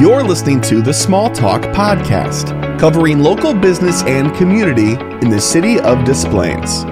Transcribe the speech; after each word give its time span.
You're 0.00 0.22
listening 0.22 0.62
to 0.62 0.80
the 0.80 0.94
Small 0.94 1.28
Talk 1.28 1.60
Podcast, 1.74 2.78
covering 2.78 3.18
local 3.18 3.52
business 3.52 4.02
and 4.04 4.34
community 4.34 4.92
in 5.20 5.28
the 5.28 5.38
city 5.38 5.78
of 5.78 6.04
Des 6.04 6.26
Plaines. 6.30 6.84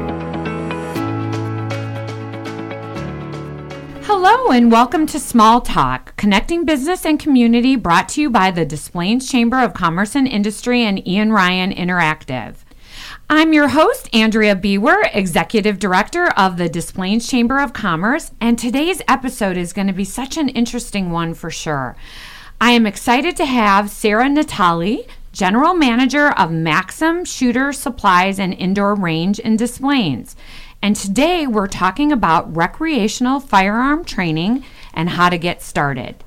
Hello 4.04 4.50
and 4.50 4.70
welcome 4.70 5.06
to 5.06 5.18
Small 5.18 5.62
Talk, 5.62 6.14
connecting 6.18 6.66
business 6.66 7.06
and 7.06 7.18
community 7.18 7.76
brought 7.76 8.10
to 8.10 8.20
you 8.20 8.28
by 8.28 8.50
the 8.50 8.66
Des 8.66 8.90
Plaines 8.92 9.26
Chamber 9.26 9.58
of 9.58 9.72
Commerce 9.72 10.14
and 10.14 10.28
Industry 10.28 10.82
and 10.82 11.08
Ian 11.08 11.32
Ryan 11.32 11.72
Interactive. 11.72 12.56
I'm 13.30 13.54
your 13.54 13.68
host, 13.68 14.14
Andrea 14.14 14.54
Bewer, 14.54 15.08
Executive 15.14 15.78
Director 15.78 16.26
of 16.32 16.58
the 16.58 16.68
Des 16.68 16.92
Plaines 16.92 17.26
Chamber 17.26 17.58
of 17.58 17.72
Commerce, 17.72 18.32
and 18.38 18.58
today's 18.58 19.00
episode 19.08 19.56
is 19.56 19.72
going 19.72 19.86
to 19.86 19.94
be 19.94 20.04
such 20.04 20.36
an 20.36 20.50
interesting 20.50 21.10
one 21.10 21.32
for 21.32 21.50
sure. 21.50 21.96
I 22.60 22.72
am 22.72 22.86
excited 22.86 23.36
to 23.36 23.46
have 23.46 23.88
Sarah 23.88 24.28
Natalie, 24.28 25.06
General 25.30 25.74
Manager 25.74 26.30
of 26.30 26.50
Maxon 26.50 27.24
Shooter 27.24 27.72
Supplies 27.72 28.40
and 28.40 28.52
Indoor 28.52 28.96
Range 28.96 29.38
in 29.38 29.56
Des 29.56 29.78
Plaines. 29.78 30.34
And 30.82 30.96
today 30.96 31.46
we're 31.46 31.68
talking 31.68 32.10
about 32.10 32.56
recreational 32.56 33.38
firearm 33.38 34.04
training 34.04 34.64
and 34.92 35.10
how 35.10 35.28
to 35.28 35.38
get 35.38 35.62
started. 35.62 36.24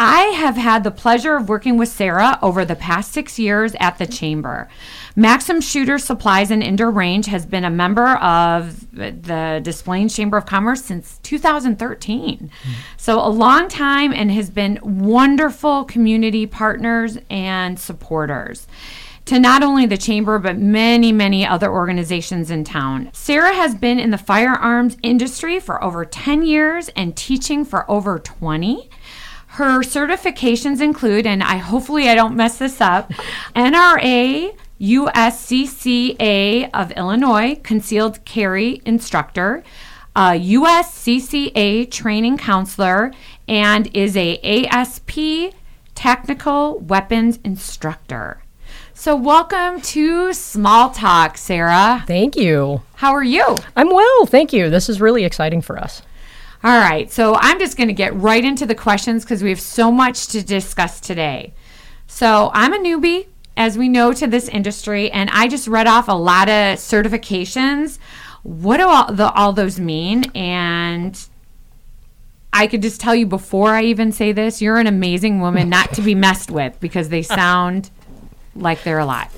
I 0.00 0.22
have 0.36 0.56
had 0.56 0.84
the 0.84 0.92
pleasure 0.92 1.34
of 1.34 1.48
working 1.48 1.76
with 1.76 1.88
Sarah 1.88 2.38
over 2.40 2.64
the 2.64 2.76
past 2.76 3.12
six 3.12 3.36
years 3.36 3.74
at 3.80 3.98
the 3.98 4.06
Chamber. 4.06 4.68
Maxon 5.16 5.60
Shooter 5.60 5.98
Supplies 5.98 6.52
and 6.52 6.62
Indoor 6.62 6.92
Range 6.92 7.26
has 7.26 7.44
been 7.44 7.64
a 7.64 7.70
member 7.70 8.10
of 8.18 8.88
the 8.92 9.60
Des 9.60 9.82
Plaines 9.82 10.14
Chamber 10.14 10.36
of 10.36 10.46
Commerce 10.46 10.84
since 10.84 11.18
2013. 11.24 12.38
Mm-hmm. 12.38 12.72
So, 12.96 13.18
a 13.18 13.28
long 13.28 13.66
time 13.66 14.12
and 14.12 14.30
has 14.30 14.50
been 14.50 14.78
wonderful 14.82 15.84
community 15.84 16.46
partners 16.46 17.18
and 17.28 17.78
supporters 17.78 18.68
to 19.24 19.38
not 19.38 19.62
only 19.62 19.84
the 19.84 19.98
chamber 19.98 20.38
but 20.38 20.56
many 20.56 21.12
many 21.12 21.44
other 21.46 21.70
organizations 21.70 22.50
in 22.50 22.64
town. 22.64 23.10
Sarah 23.12 23.52
has 23.52 23.74
been 23.74 23.98
in 23.98 24.10
the 24.10 24.16
firearms 24.16 24.96
industry 25.02 25.60
for 25.60 25.82
over 25.84 26.04
10 26.04 26.46
years 26.46 26.88
and 26.90 27.14
teaching 27.14 27.64
for 27.64 27.90
over 27.90 28.18
20. 28.18 28.88
Her 29.58 29.80
certifications 29.80 30.80
include, 30.80 31.26
and 31.26 31.42
I 31.42 31.56
hopefully 31.56 32.08
I 32.08 32.14
don't 32.14 32.36
mess 32.36 32.58
this 32.58 32.80
up, 32.80 33.10
NRA, 33.56 34.56
USCCA 34.80 36.70
of 36.72 36.92
Illinois, 36.92 37.58
concealed 37.64 38.24
carry 38.24 38.80
instructor, 38.86 39.64
a 40.14 40.38
USCCA 40.38 41.90
training 41.90 42.38
counselor, 42.38 43.12
and 43.48 43.90
is 43.96 44.16
a 44.16 44.38
ASP 44.68 45.56
technical 45.96 46.78
weapons 46.78 47.40
instructor. 47.42 48.44
So, 48.94 49.16
welcome 49.16 49.80
to 49.80 50.32
Small 50.34 50.90
Talk, 50.90 51.36
Sarah. 51.36 52.04
Thank 52.06 52.36
you. 52.36 52.82
How 52.94 53.12
are 53.12 53.24
you? 53.24 53.56
I'm 53.74 53.88
well, 53.92 54.24
thank 54.26 54.52
you. 54.52 54.70
This 54.70 54.88
is 54.88 55.00
really 55.00 55.24
exciting 55.24 55.62
for 55.62 55.76
us. 55.76 56.02
All 56.64 56.78
right, 56.80 57.10
so 57.10 57.36
I'm 57.36 57.60
just 57.60 57.76
going 57.76 57.86
to 57.86 57.94
get 57.94 58.12
right 58.16 58.44
into 58.44 58.66
the 58.66 58.74
questions 58.74 59.24
because 59.24 59.44
we 59.44 59.50
have 59.50 59.60
so 59.60 59.92
much 59.92 60.26
to 60.28 60.42
discuss 60.42 60.98
today. 60.98 61.52
So 62.08 62.50
I'm 62.52 62.72
a 62.72 62.78
newbie, 62.78 63.28
as 63.56 63.78
we 63.78 63.88
know, 63.88 64.12
to 64.14 64.26
this 64.26 64.48
industry, 64.48 65.08
and 65.12 65.30
I 65.32 65.46
just 65.46 65.68
read 65.68 65.86
off 65.86 66.08
a 66.08 66.14
lot 66.14 66.48
of 66.48 66.78
certifications. 66.78 67.98
What 68.42 68.78
do 68.78 68.88
all, 68.88 69.12
the, 69.12 69.30
all 69.32 69.52
those 69.52 69.78
mean? 69.78 70.24
And 70.34 71.16
I 72.52 72.66
could 72.66 72.82
just 72.82 73.00
tell 73.00 73.14
you 73.14 73.26
before 73.26 73.70
I 73.70 73.84
even 73.84 74.10
say 74.10 74.32
this, 74.32 74.60
you're 74.60 74.78
an 74.78 74.88
amazing 74.88 75.40
woman 75.40 75.68
not 75.70 75.92
to 75.94 76.02
be 76.02 76.16
messed 76.16 76.50
with 76.50 76.80
because 76.80 77.08
they 77.08 77.22
sound 77.22 77.90
like 78.56 78.82
they're 78.82 78.98
a 78.98 79.06
lot. 79.06 79.30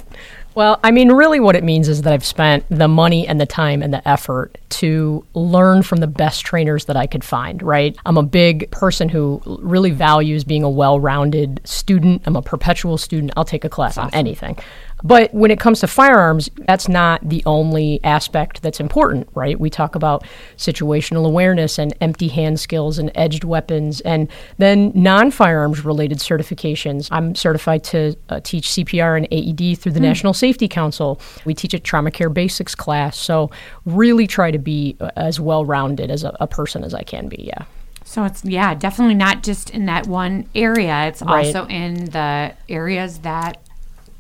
Well, 0.55 0.81
I 0.83 0.91
mean, 0.91 1.13
really, 1.13 1.39
what 1.39 1.55
it 1.55 1.65
means 1.65 1.87
is 1.87 2.01
that 2.03 2.15
I've 2.15 2.25
spent 2.25 2.65
the 2.71 2.89
money 2.89 3.29
and 3.29 3.39
the 3.39 3.47
time 3.47 3.83
and 3.83 3.93
the 3.93 4.07
effort 4.09 4.57
to 4.71 5.25
learn 5.35 5.83
from 5.83 5.99
the 5.99 6.07
best 6.07 6.45
trainers 6.45 6.87
that 6.87 6.97
I 6.97 7.07
could 7.07 7.25
find, 7.25 7.63
right? 7.63 7.97
I'm 8.07 8.17
a 8.17 8.23
big 8.23 8.71
person 8.71 9.09
who 9.09 9.43
really 9.61 9.91
values 9.91 10.45
being 10.45 10.63
a 10.63 10.71
well 10.71 10.99
rounded 10.99 11.61
student. 11.65 12.23
I'm 12.27 12.37
a 12.37 12.43
perpetual 12.43 12.99
student. 12.99 13.33
I'll 13.37 13.45
take 13.45 13.65
a 13.65 13.69
class 13.69 13.99
awesome. 13.99 14.09
on 14.09 14.15
anything. 14.15 14.59
But 15.03 15.33
when 15.33 15.51
it 15.51 15.59
comes 15.59 15.81
to 15.81 15.87
firearms, 15.87 16.51
that's 16.67 16.89
not 16.89 17.27
the 17.27 17.43
only 17.47 18.01
aspect 18.05 18.63
that's 18.63 18.81
important, 18.81 19.29
right? 19.35 19.59
We 19.59 19.71
talk 19.71 19.95
about 19.95 20.25
situational 20.57 21.27
awareness 21.27 21.79
and 21.79 21.95
empty 22.01 22.29
hand 22.29 22.61
skills 22.61 22.99
and 22.99 23.11
edged 23.15 23.45
weapons, 23.45 24.01
and 24.03 24.29
then 24.59 24.93
non 24.95 25.31
firearms 25.31 25.85
related 25.85 26.19
certifications. 26.19 27.09
I'm 27.11 27.35
certified 27.35 27.85
to 27.85 28.15
uh, 28.29 28.41
teach 28.41 28.69
CPR 28.69 29.17
and 29.17 29.27
AED 29.33 29.79
through 29.79 29.93
the 29.93 30.01
mm. 30.01 30.05
National 30.05 30.35
Safety 30.35 30.69
Council. 30.69 31.21
We 31.45 31.55
teach 31.55 31.75
a 31.75 31.79
trauma 31.79 32.11
care 32.11 32.31
basics 32.31 32.75
class. 32.75 33.17
So, 33.17 33.51
really 33.87 34.27
try 34.27 34.51
to 34.51 34.59
be 34.61 34.97
uh, 35.01 35.11
as 35.17 35.41
well 35.41 35.65
rounded 35.65 36.11
as 36.11 36.25
a, 36.25 36.37
a 36.41 36.47
person 36.47 36.85
as 36.85 36.95
I 36.95 37.03
can 37.03 37.29
be, 37.29 37.45
yeah. 37.45 37.65
So 38.05 38.25
it's 38.25 38.45
yeah, 38.45 38.75
definitely 38.75 39.15
not 39.15 39.43
just 39.43 39.71
in 39.71 39.87
that 39.87 40.07
one 40.07 40.49
area. 40.55 41.07
It's 41.07 41.23
right. 41.23 41.47
also 41.47 41.67
in 41.69 42.07
the 42.07 42.55
areas 42.69 43.19
that 43.19 43.59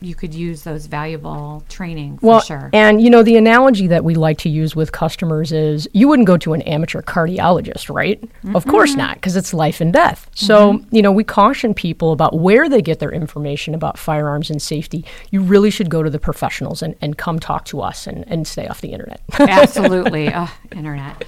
you 0.00 0.14
could 0.14 0.34
use 0.34 0.62
those 0.62 0.86
valuable 0.86 1.62
training 1.68 2.18
for 2.18 2.26
well, 2.26 2.40
sure. 2.40 2.70
And 2.72 3.00
you 3.00 3.10
know, 3.10 3.22
the 3.22 3.36
analogy 3.36 3.86
that 3.88 4.02
we 4.02 4.14
like 4.14 4.38
to 4.38 4.48
use 4.48 4.74
with 4.74 4.92
customers 4.92 5.52
is 5.52 5.86
you 5.92 6.08
wouldn't 6.08 6.26
go 6.26 6.36
to 6.38 6.54
an 6.54 6.62
amateur 6.62 7.02
cardiologist, 7.02 7.94
right? 7.94 8.20
Mm-hmm. 8.20 8.56
Of 8.56 8.66
course 8.66 8.94
not, 8.94 9.16
because 9.16 9.36
it's 9.36 9.52
life 9.52 9.80
and 9.80 9.92
death. 9.92 10.30
So, 10.34 10.74
mm-hmm. 10.74 10.96
you 10.96 11.02
know, 11.02 11.12
we 11.12 11.24
caution 11.24 11.74
people 11.74 12.12
about 12.12 12.38
where 12.38 12.68
they 12.68 12.80
get 12.80 12.98
their 12.98 13.12
information 13.12 13.74
about 13.74 13.98
firearms 13.98 14.50
and 14.50 14.60
safety. 14.60 15.04
You 15.30 15.42
really 15.42 15.70
should 15.70 15.90
go 15.90 16.02
to 16.02 16.10
the 16.10 16.18
professionals 16.18 16.82
and, 16.82 16.96
and 17.00 17.18
come 17.18 17.38
talk 17.38 17.66
to 17.66 17.80
us 17.82 18.06
and, 18.06 18.24
and 18.26 18.46
stay 18.46 18.66
off 18.66 18.80
the 18.80 18.92
internet. 18.92 19.20
Absolutely. 19.38 20.32
internet. 20.72 21.24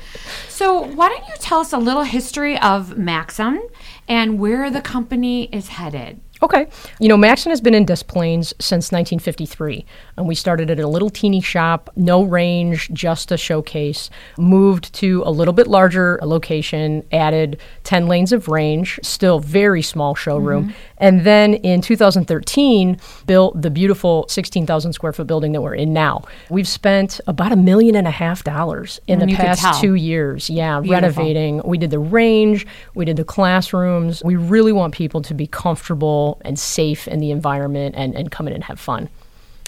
So, 0.49 0.83
why 0.83 1.09
don't 1.09 1.27
you 1.29 1.35
tell 1.39 1.61
us 1.61 1.73
a 1.73 1.79
little 1.79 2.05
history 2.05 2.59
of 2.59 2.97
Maxon 2.97 3.69
and 4.09 4.39
where 4.39 4.71
the 4.71 4.81
company 4.81 5.45
is 5.53 5.69
headed? 5.69 6.21
Okay. 6.43 6.67
You 6.99 7.09
know, 7.09 7.17
Maxon 7.17 7.51
has 7.51 7.61
been 7.61 7.75
in 7.75 7.85
Des 7.85 8.05
Plaines 8.07 8.53
since 8.59 8.91
1953. 8.91 9.87
And 10.17 10.29
we 10.29 10.35
started 10.35 10.71
at 10.71 10.79
a 10.79 10.87
little 10.87 11.09
teeny 11.11 11.41
shop, 11.41 11.91
no 11.97 12.23
range, 12.23 12.91
just 12.93 13.33
a 13.33 13.37
showcase. 13.37 14.11
Moved 14.39 14.93
to 14.95 15.23
a 15.25 15.31
little 15.31 15.55
bit 15.55 15.67
larger 15.67 16.19
location, 16.23 17.03
added 17.13 17.59
10 17.85 18.09
lanes 18.09 18.33
of 18.33 18.49
range, 18.49 19.01
still 19.03 19.41
very 19.41 19.81
small 19.81 20.15
showroom. 20.15 20.65
Mm-hmm. 20.65 20.77
And 20.99 21.25
then 21.25 21.55
in 21.55 21.81
2013, 21.81 23.01
built 23.27 23.61
the 23.61 23.71
beautiful 23.71 24.27
16,000 24.29 24.93
square 24.93 25.13
foot 25.13 25.27
building 25.27 25.53
that 25.53 25.63
we're 25.63 25.75
in 25.75 25.93
now. 25.93 26.25
We've 26.51 26.69
spent 26.69 27.21
about 27.27 27.53
a 27.53 27.57
million 27.57 27.97
and 27.97 28.07
a 28.07 28.11
half 28.11 28.45
dollars 28.45 29.01
in 29.07 29.23
and 29.23 29.31
the 29.31 29.37
past 29.37 29.81
two 29.81 29.95
years. 29.95 30.51
Yeah, 30.51 30.81
beautiful. 30.81 30.95
renovating. 30.95 31.63
We 31.65 31.79
did 31.79 31.91
the 31.91 31.99
range, 31.99 32.67
we 32.95 33.05
did 33.05 33.17
the 33.17 33.25
classrooms. 33.25 34.23
We 34.25 34.37
really 34.37 34.73
want 34.73 34.95
people 34.95 35.23
to 35.23 35.35
be 35.35 35.47
comfortable 35.47 36.41
and 36.45 36.59
safe 36.59 37.09
in 37.09 37.21
the 37.21 37.31
environment 37.31 37.95
and, 37.97 38.15
and 38.15 38.31
come 38.31 38.47
in 38.47 38.53
and 38.53 38.65
have 38.65 38.79
fun. 38.79 39.09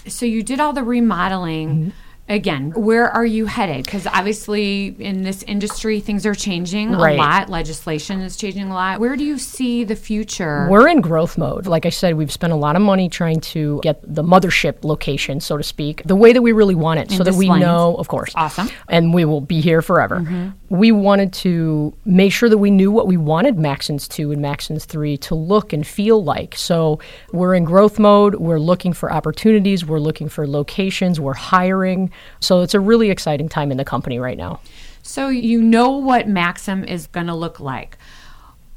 So 0.07 0.27
you 0.27 0.43
did 0.43 0.61
all 0.61 0.73
the 0.73 0.85
remodeling. 0.85 1.69
Mm-hmm 1.69 1.91
again, 2.29 2.71
where 2.73 3.09
are 3.09 3.25
you 3.25 3.47
headed? 3.47 3.85
Because 3.85 4.07
obviously, 4.07 4.87
in 4.99 5.23
this 5.23 5.43
industry, 5.43 6.01
things 6.01 6.25
are 6.25 6.35
changing 6.35 6.93
right. 6.93 7.15
a 7.15 7.19
lot. 7.19 7.49
Legislation 7.49 8.21
is 8.21 8.37
changing 8.37 8.71
a 8.71 8.75
lot. 8.75 9.01
Where 9.01 9.17
do 9.17 9.25
you 9.25 9.39
see 9.39 9.85
the 9.85 9.97
future? 9.97 10.67
We're 10.71 10.89
in 10.89 11.01
growth 11.01 11.37
mode. 11.37 11.67
Like 11.67 11.87
I 11.87 11.91
said, 11.91 12.17
we've 12.17 12.33
spent 12.33 12.53
a 12.53 12.57
lot 12.57 12.77
of 12.77 12.83
money 12.83 13.09
trying 13.09 13.41
to 13.41 13.81
get 13.83 14.01
the 14.03 14.23
mothership 14.23 14.85
location, 14.85 15.41
so 15.41 15.57
to 15.57 15.63
speak, 15.63 16.03
the 16.05 16.17
way 16.17 16.33
that 16.33 16.43
we 16.43 16.53
really 16.53 16.75
want 16.75 17.01
it, 17.01 17.11
in 17.11 17.19
so 17.19 17.25
that 17.25 17.35
we 17.35 17.49
know, 17.49 17.95
of 17.97 18.09
course. 18.09 18.33
Awesome. 18.35 18.69
And 18.89 19.13
we 19.13 19.25
will 19.25 19.41
be 19.41 19.61
here 19.61 19.83
forever. 19.83 20.21
Mm-hmm. 20.21 20.51
We 20.75 20.91
wanted 20.91 21.33
to 21.35 21.95
make 22.05 22.33
sure 22.33 22.49
that 22.49 22.59
we 22.59 22.69
knew 22.69 22.91
what 22.91 23.07
we 23.07 23.17
wanted 23.17 23.55
Maxons 23.59 24.09
2 24.09 24.33
and 24.33 24.43
Maxons 24.43 24.85
3 24.85 25.17
to 25.19 25.37
look 25.37 25.73
and 25.73 25.87
feel 25.87 26.25
like. 26.25 26.57
So 26.57 26.99
we're 27.33 27.55
in 27.55 27.63
growth 27.63 28.01
mode. 28.01 28.35
We're 28.35 28.59
looking 28.59 28.93
for 28.93 29.13
opportunities. 29.13 29.87
We're 29.87 30.01
looking 30.01 30.29
for 30.29 30.49
locations. 30.49 31.21
We're 31.21 31.35
hiring. 31.35 32.11
So 32.41 32.63
it's 32.63 32.75
a 32.75 32.81
really 32.81 33.11
exciting 33.11 33.49
time 33.49 33.71
in 33.71 33.77
the 33.77 33.85
company 33.85 34.19
right 34.19 34.37
now. 34.37 34.59
So 35.03 35.29
you 35.29 35.63
know 35.63 35.91
what 35.91 36.27
Maxon 36.27 36.83
is 36.83 37.07
going 37.07 37.29
to 37.29 37.37
look 37.37 37.61
like. 37.61 37.97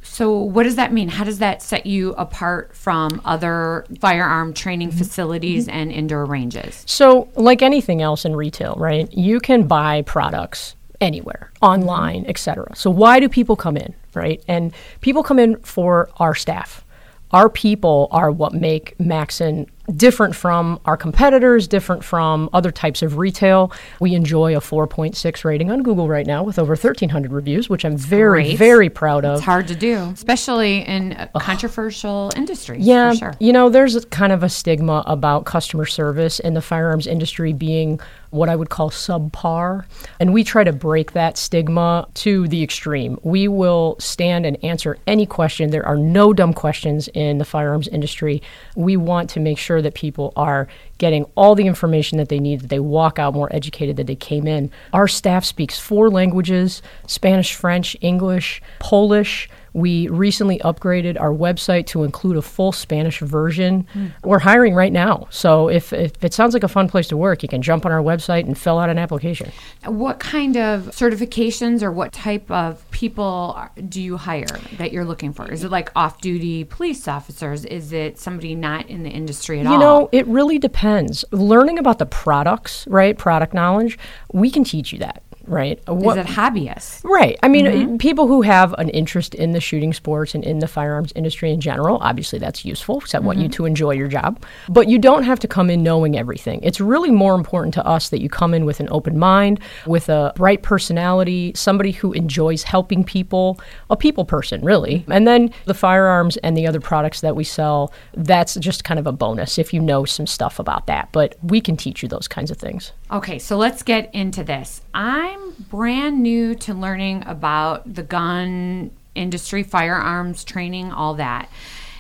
So 0.04 0.38
what 0.38 0.64
does 0.64 0.76
that 0.76 0.94
mean? 0.94 1.10
How 1.10 1.24
does 1.24 1.40
that 1.40 1.64
set 1.64 1.88
you 1.88 2.12
apart 2.14 2.76
from 2.76 3.22
other 3.26 3.86
firearm 4.00 4.54
training 4.54 4.90
mm-hmm. 4.90 5.00
facilities 5.00 5.68
and 5.68 5.92
indoor 5.92 6.26
ranges? 6.26 6.84
So 6.86 7.28
like 7.34 7.64
anything 7.64 8.04
else 8.04 8.24
in 8.24 8.36
retail, 8.36 8.76
right? 8.78 9.12
You 9.12 9.40
can 9.40 9.66
buy 9.68 10.04
products 10.04 10.76
anywhere, 11.02 11.52
online, 11.62 12.26
etc. 12.28 12.76
So 12.76 12.90
why 12.90 13.20
do 13.20 13.30
people 13.30 13.56
come 13.56 13.78
in, 13.78 13.94
right? 14.14 14.44
And 14.48 14.74
people 15.02 15.24
come 15.24 15.40
in 15.40 15.58
for 15.58 16.10
our 16.18 16.36
staff. 16.36 16.84
Our 17.32 17.50
people 17.50 18.08
are 18.12 18.32
what 18.32 18.54
make 18.54 18.98
Maxon 19.00 19.70
different 19.96 20.36
from 20.36 20.80
our 20.86 20.98
competitors, 20.98 21.68
different 21.68 22.04
from 22.04 22.50
other 22.54 22.72
types 22.72 23.02
of 23.02 23.18
retail. 23.18 23.72
We 24.00 24.16
enjoy 24.16 24.56
a 24.56 24.60
4.6 24.60 25.44
rating 25.46 25.72
on 25.72 25.84
Google 25.84 26.08
right 26.08 26.26
now 26.26 26.44
with 26.44 26.60
over 26.60 26.72
1,300 26.72 27.32
reviews, 27.32 27.70
which 27.70 27.86
I'm 27.86 27.98
very, 27.98 28.44
Great. 28.44 28.58
very 28.58 28.90
proud 28.90 29.26
of. 29.26 29.38
It's 29.38 29.46
hard 29.46 29.68
to 29.68 29.76
do, 29.76 29.96
especially 30.14 30.80
in 30.80 31.14
a 31.34 31.40
controversial 31.40 32.32
industries. 32.36 32.86
Yeah, 32.86 33.12
for 33.12 33.18
sure. 33.18 33.34
you 33.40 33.54
know, 33.54 33.70
there's 33.70 34.04
kind 34.06 34.32
of 34.32 34.44
a 34.44 34.50
stigma 34.50 35.04
about 35.06 35.46
customer 35.46 35.86
service 35.86 36.40
in 36.40 36.54
the 36.54 36.62
firearms 36.62 37.08
industry 37.08 37.54
being 37.54 38.00
what 38.30 38.50
I 38.50 38.56
would 38.56 38.70
call 38.70 38.90
subpar. 38.90 39.86
And 40.20 40.34
we 40.34 40.44
try 40.44 40.64
to 40.64 40.74
break 40.74 41.14
that 41.14 41.38
stigma 41.38 42.08
to 42.16 42.48
the 42.48 42.64
extreme. 42.64 43.20
We 43.24 43.48
will 43.48 43.96
stand 44.00 44.46
and 44.46 44.64
answer 44.64 44.98
any 45.08 45.26
question. 45.26 45.72
There 45.72 45.86
are 45.86 45.98
no 45.98 46.34
dumb 46.34 46.54
questions 46.54 47.08
in 47.10 47.38
the 47.38 47.46
firearms 47.46 47.88
industry. 47.88 48.42
We 48.76 48.98
want 48.98 49.30
to 49.32 49.40
make 49.40 49.58
sure 49.58 49.82
that 49.82 49.94
people 49.94 50.34
are 50.36 50.68
getting 50.98 51.26
all 51.36 51.56
the 51.56 51.68
information 51.68 52.18
that 52.18 52.30
they 52.30 52.40
need, 52.40 52.62
that 52.62 52.70
they 52.70 52.80
walk 52.80 53.20
out 53.20 53.34
more 53.34 53.54
educated 53.54 53.98
than 53.98 54.08
they 54.08 54.16
came 54.16 54.48
in. 54.48 54.72
Our 54.94 55.08
staff 55.08 55.46
speaks 55.46 55.80
four 55.80 56.10
languages 56.10 56.82
Spanish, 57.06 57.54
French, 57.54 57.96
English, 58.02 58.62
Polish. 58.80 59.50
We 59.74 60.08
recently 60.08 60.60
upgraded 60.60 61.20
our 61.20 61.32
website 61.32 61.86
to 61.88 62.04
include 62.04 62.38
a 62.38 62.42
full 62.42 62.72
Spanish 62.72 63.20
version. 63.20 63.86
We're 64.24 64.40
hiring 64.40 64.74
right 64.74 64.92
now. 64.92 65.28
So 65.30 65.70
if, 65.70 65.94
if 65.94 66.24
it 66.24 66.34
sounds 66.34 66.54
like 66.54 66.64
a 66.64 66.68
fun 66.68 66.90
place 66.90 67.08
to 67.10 67.18
work, 67.18 67.44
you 67.44 67.50
can 67.50 67.62
jump 67.62 67.86
on 67.86 67.92
our 67.92 68.02
website 68.02 68.46
and 68.46 68.58
fill 68.58 68.80
out 68.80 68.90
an 68.90 68.98
application. 68.98 69.52
What 69.86 70.20
kind 70.20 70.58
of 70.58 70.84
certifications 70.88 71.84
or 71.84 71.92
what 71.92 72.12
type 72.12 72.50
of 72.50 72.90
people 72.92 73.60
do 73.88 74.02
you 74.02 74.18
hire 74.18 74.48
that 74.78 74.92
you're 74.92 75.06
looking 75.06 75.34
for? 75.34 75.52
Is 75.52 75.64
it 75.64 75.72
like 75.72 75.92
off 75.96 76.22
duty 76.22 76.64
police 76.64 77.08
officers? 77.08 77.66
Is 77.66 77.94
it 77.94 78.18
somebody 78.18 78.56
not 78.56 78.90
in 78.90 79.04
the 79.04 79.10
industry 79.10 79.60
at 79.60 79.68
all? 79.68 79.74
You 79.74 79.80
know, 79.80 80.10
it 80.12 80.26
really 80.28 80.58
depends. 80.58 81.24
Learning 81.32 81.78
about 81.78 82.00
the 82.00 82.06
products, 82.06 82.88
right? 82.88 83.18
Product 83.18 83.54
knowledge, 83.54 84.00
we 84.34 84.50
can 84.50 84.64
teach 84.64 84.92
you 84.94 85.00
that, 85.00 85.24
right? 85.48 85.78
is 85.80 85.84
What- 85.88 86.18
it 86.18 86.28
hobbyists? 86.28 87.04
Right. 87.04 87.38
I 87.42 87.48
mean, 87.48 87.66
mm-hmm. 87.66 87.98
people 87.98 88.28
who 88.28 88.42
have 88.42 88.74
an 88.74 88.90
interest 88.90 89.34
in 89.36 89.52
the 89.52 89.62
shooting 89.62 89.94
sports 89.94 90.36
and 90.36 90.44
in 90.44 90.60
the 90.60 90.68
firearms 90.68 91.12
industry 91.16 91.52
in 91.52 91.62
general, 91.62 91.98
obviously 92.02 92.40
that's 92.40 92.66
useful 92.66 93.00
because 93.00 93.14
I 93.14 93.20
want 93.20 93.40
you 93.40 93.46
mm-hmm. 93.46 93.54
to 93.54 93.66
enjoy 93.66 93.92
your 93.92 94.08
job. 94.08 94.44
But 94.70 94.88
you 94.88 95.00
don't 95.00 95.24
have 95.24 95.40
to 95.40 95.48
come 95.48 95.70
in 95.70 95.84
knowing 95.84 96.18
everything. 96.18 96.60
It's 96.64 96.80
really 96.80 97.12
more 97.12 97.36
important 97.36 97.74
to 97.76 97.86
us 97.86 98.10
that 98.10 98.22
you 98.22 98.30
come 98.30 98.54
in 98.54 98.66
with 98.66 98.80
an 98.80 98.88
open 98.92 99.18
mind, 99.18 99.60
with 99.86 100.10
a 100.10 100.34
bright 100.36 100.64
personality, 100.64 101.52
somebody 101.56 101.92
who 101.92 102.14
enjoys 102.14 102.64
helping 102.64 103.04
people, 103.04 103.60
a 103.90 103.96
people 103.96 104.26
person, 104.26 104.64
really. 104.64 105.00
Mm-hmm. 105.00 105.12
And 105.12 105.28
then 105.28 105.54
the 105.66 105.74
firearms 105.74 106.38
and 106.38 106.58
the 106.58 106.68
other 106.68 106.80
products 106.80 107.22
that 107.22 107.36
we 107.36 107.44
sell, 107.44 107.94
that's 108.14 108.56
just 108.56 108.84
kind 108.84 109.00
of 109.00 109.08
a 109.08 109.12
bonus 109.12 109.58
if 109.58 109.74
you 109.74 109.80
know 109.80 110.06
some 110.06 110.28
stuff 110.28 110.60
about 110.60 110.88
that. 110.88 111.10
But 111.12 111.36
we 111.42 111.62
can 111.62 111.78
teach 111.78 112.04
you 112.04 112.10
those 112.10 112.28
kinds 112.28 112.52
of 112.52 112.58
things. 112.58 112.92
Okay, 113.12 113.40
so 113.40 113.58
let's 113.58 113.84
get 113.84 114.14
into 114.14 114.44
this. 114.44 114.82
I'm 114.94 115.37
brand 115.70 116.22
new 116.22 116.56
to 116.56 116.74
learning 116.74 117.24
about 117.26 117.94
the 117.94 118.04
gun 118.04 118.92
industry, 119.16 119.64
firearms 119.64 120.44
training, 120.44 120.92
all 120.92 121.16
that. 121.16 121.50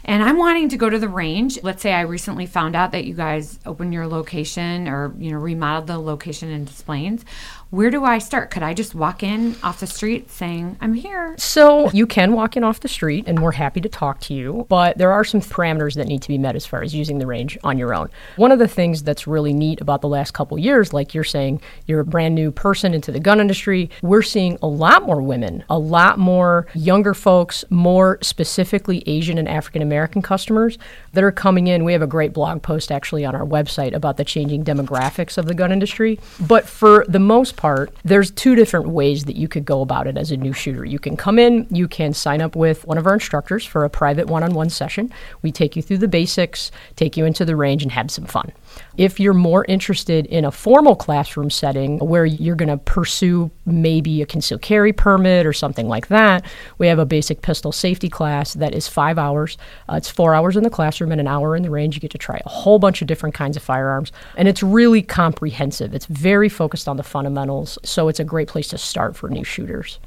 And 0.05 0.23
I'm 0.23 0.37
wanting 0.37 0.69
to 0.69 0.77
go 0.77 0.89
to 0.89 0.97
the 0.97 1.09
range. 1.09 1.61
Let's 1.63 1.81
say 1.81 1.91
I 1.91 2.01
recently 2.01 2.45
found 2.45 2.77
out 2.77 2.93
that 2.93 3.03
you 3.03 3.13
guys 3.13 3.59
opened 3.65 3.93
your 3.93 4.07
location 4.07 4.87
or, 4.87 5.13
you 5.19 5.31
know, 5.31 5.37
remodeled 5.37 5.87
the 5.87 5.97
location 5.97 6.49
in 6.49 6.63
Des 6.63 6.83
Plaines. 6.85 7.25
Where 7.69 7.91
do 7.91 8.05
I 8.05 8.19
start? 8.19 8.49
Could 8.49 8.63
I 8.63 8.73
just 8.73 8.95
walk 8.95 9.23
in 9.23 9.57
off 9.61 9.81
the 9.81 9.87
street 9.87 10.31
saying, 10.31 10.77
I'm 10.79 10.93
here? 10.93 11.35
So 11.37 11.91
you 11.91 12.07
can 12.07 12.31
walk 12.31 12.55
in 12.55 12.63
off 12.63 12.79
the 12.79 12.87
street, 12.87 13.25
and 13.27 13.43
we're 13.43 13.51
happy 13.51 13.81
to 13.81 13.89
talk 13.89 14.21
to 14.21 14.33
you, 14.33 14.65
but 14.69 14.97
there 14.97 15.11
are 15.11 15.25
some 15.25 15.41
parameters 15.41 15.95
that 15.95 16.07
need 16.07 16.21
to 16.21 16.29
be 16.29 16.37
met 16.37 16.55
as 16.55 16.65
far 16.65 16.81
as 16.81 16.95
using 16.95 17.19
the 17.19 17.27
range 17.27 17.57
on 17.65 17.77
your 17.77 17.93
own. 17.93 18.09
One 18.37 18.53
of 18.53 18.59
the 18.59 18.69
things 18.69 19.03
that's 19.03 19.27
really 19.27 19.51
neat 19.51 19.81
about 19.81 19.99
the 19.99 20.07
last 20.07 20.33
couple 20.33 20.57
years, 20.57 20.93
like 20.93 21.13
you're 21.13 21.25
saying, 21.25 21.59
you're 21.87 21.99
a 21.99 22.05
brand 22.05 22.35
new 22.35 22.51
person 22.51 22.93
into 22.93 23.11
the 23.11 23.19
gun 23.19 23.41
industry, 23.41 23.89
we're 24.01 24.21
seeing 24.21 24.57
a 24.61 24.67
lot 24.67 25.03
more 25.03 25.21
women, 25.21 25.65
a 25.69 25.77
lot 25.77 26.17
more 26.17 26.67
younger 26.73 27.13
folks, 27.13 27.65
more 27.69 28.17
specifically 28.21 29.03
Asian 29.07 29.37
and 29.37 29.49
African 29.49 29.81
American 29.81 30.21
customers 30.21 30.77
that 31.11 31.23
are 31.23 31.33
coming 31.33 31.67
in. 31.67 31.83
We 31.83 31.91
have 31.91 32.01
a 32.01 32.07
great 32.07 32.31
blog 32.31 32.63
post 32.63 32.93
actually 32.93 33.25
on 33.25 33.35
our 33.35 33.45
website 33.45 33.93
about 33.93 34.15
the 34.15 34.23
changing 34.23 34.63
demographics 34.63 35.37
of 35.37 35.47
the 35.47 35.53
gun 35.53 35.73
industry. 35.73 36.17
But 36.39 36.65
for 36.69 37.03
the 37.09 37.19
most 37.19 37.56
part, 37.57 37.93
there's 38.05 38.31
two 38.31 38.55
different 38.55 38.89
ways 38.89 39.25
that 39.25 39.35
you 39.35 39.47
could 39.47 39.65
go 39.65 39.81
about 39.81 40.07
it 40.07 40.17
as 40.17 40.31
a 40.31 40.37
new 40.37 40.53
shooter. 40.53 40.85
You 40.85 40.99
can 40.99 41.17
come 41.17 41.37
in, 41.37 41.67
you 41.69 41.87
can 41.87 42.13
sign 42.13 42.41
up 42.41 42.55
with 42.55 42.85
one 42.85 42.97
of 42.97 43.05
our 43.05 43.15
instructors 43.15 43.65
for 43.65 43.83
a 43.83 43.89
private 43.89 44.27
one 44.27 44.43
on 44.43 44.53
one 44.53 44.69
session. 44.69 45.11
We 45.41 45.51
take 45.51 45.75
you 45.75 45.81
through 45.81 45.97
the 45.97 46.07
basics, 46.07 46.71
take 46.95 47.17
you 47.17 47.25
into 47.25 47.43
the 47.43 47.55
range, 47.55 47.83
and 47.83 47.91
have 47.91 48.09
some 48.09 48.25
fun. 48.25 48.51
If 48.97 49.19
you're 49.19 49.33
more 49.33 49.65
interested 49.65 50.25
in 50.25 50.45
a 50.45 50.51
formal 50.51 50.95
classroom 50.95 51.49
setting 51.49 51.99
where 51.99 52.25
you're 52.25 52.55
going 52.55 52.69
to 52.69 52.77
pursue 52.77 53.51
maybe 53.65 54.21
a 54.21 54.25
concealed 54.25 54.61
carry 54.61 54.93
permit 54.93 55.45
or 55.45 55.53
something 55.53 55.87
like 55.87 56.07
that, 56.07 56.45
we 56.77 56.87
have 56.87 56.99
a 56.99 57.05
basic 57.05 57.41
pistol 57.41 57.71
safety 57.71 58.09
class 58.09 58.53
that 58.53 58.73
is 58.73 58.87
five 58.87 59.17
hours. 59.17 59.57
Uh, 59.89 59.95
it's 59.95 60.09
four 60.09 60.33
hours 60.33 60.57
in 60.57 60.63
the 60.63 60.69
classroom 60.69 61.11
and 61.11 61.21
an 61.21 61.27
hour 61.27 61.55
in 61.55 61.63
the 61.63 61.69
range. 61.69 61.95
You 61.95 62.01
get 62.01 62.11
to 62.11 62.17
try 62.17 62.41
a 62.45 62.49
whole 62.49 62.79
bunch 62.79 63.01
of 63.01 63.07
different 63.07 63.35
kinds 63.35 63.57
of 63.57 63.63
firearms, 63.63 64.11
and 64.35 64.47
it's 64.47 64.63
really 64.63 65.01
comprehensive. 65.01 65.93
It's 65.93 66.05
very 66.07 66.49
focused 66.49 66.87
on 66.87 66.97
the 66.97 67.03
fundamentals, 67.03 67.77
so 67.83 68.07
it's 68.07 68.19
a 68.19 68.23
great 68.23 68.47
place 68.47 68.67
to 68.69 68.77
start 68.77 69.15
for 69.15 69.29
new 69.29 69.43
shooters. 69.43 69.99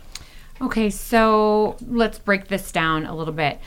Okay, 0.62 0.90
so 0.90 1.76
let's 1.86 2.18
break 2.18 2.48
this 2.48 2.70
down 2.70 3.06
a 3.06 3.16
little 3.16 3.32
bit. 3.32 3.58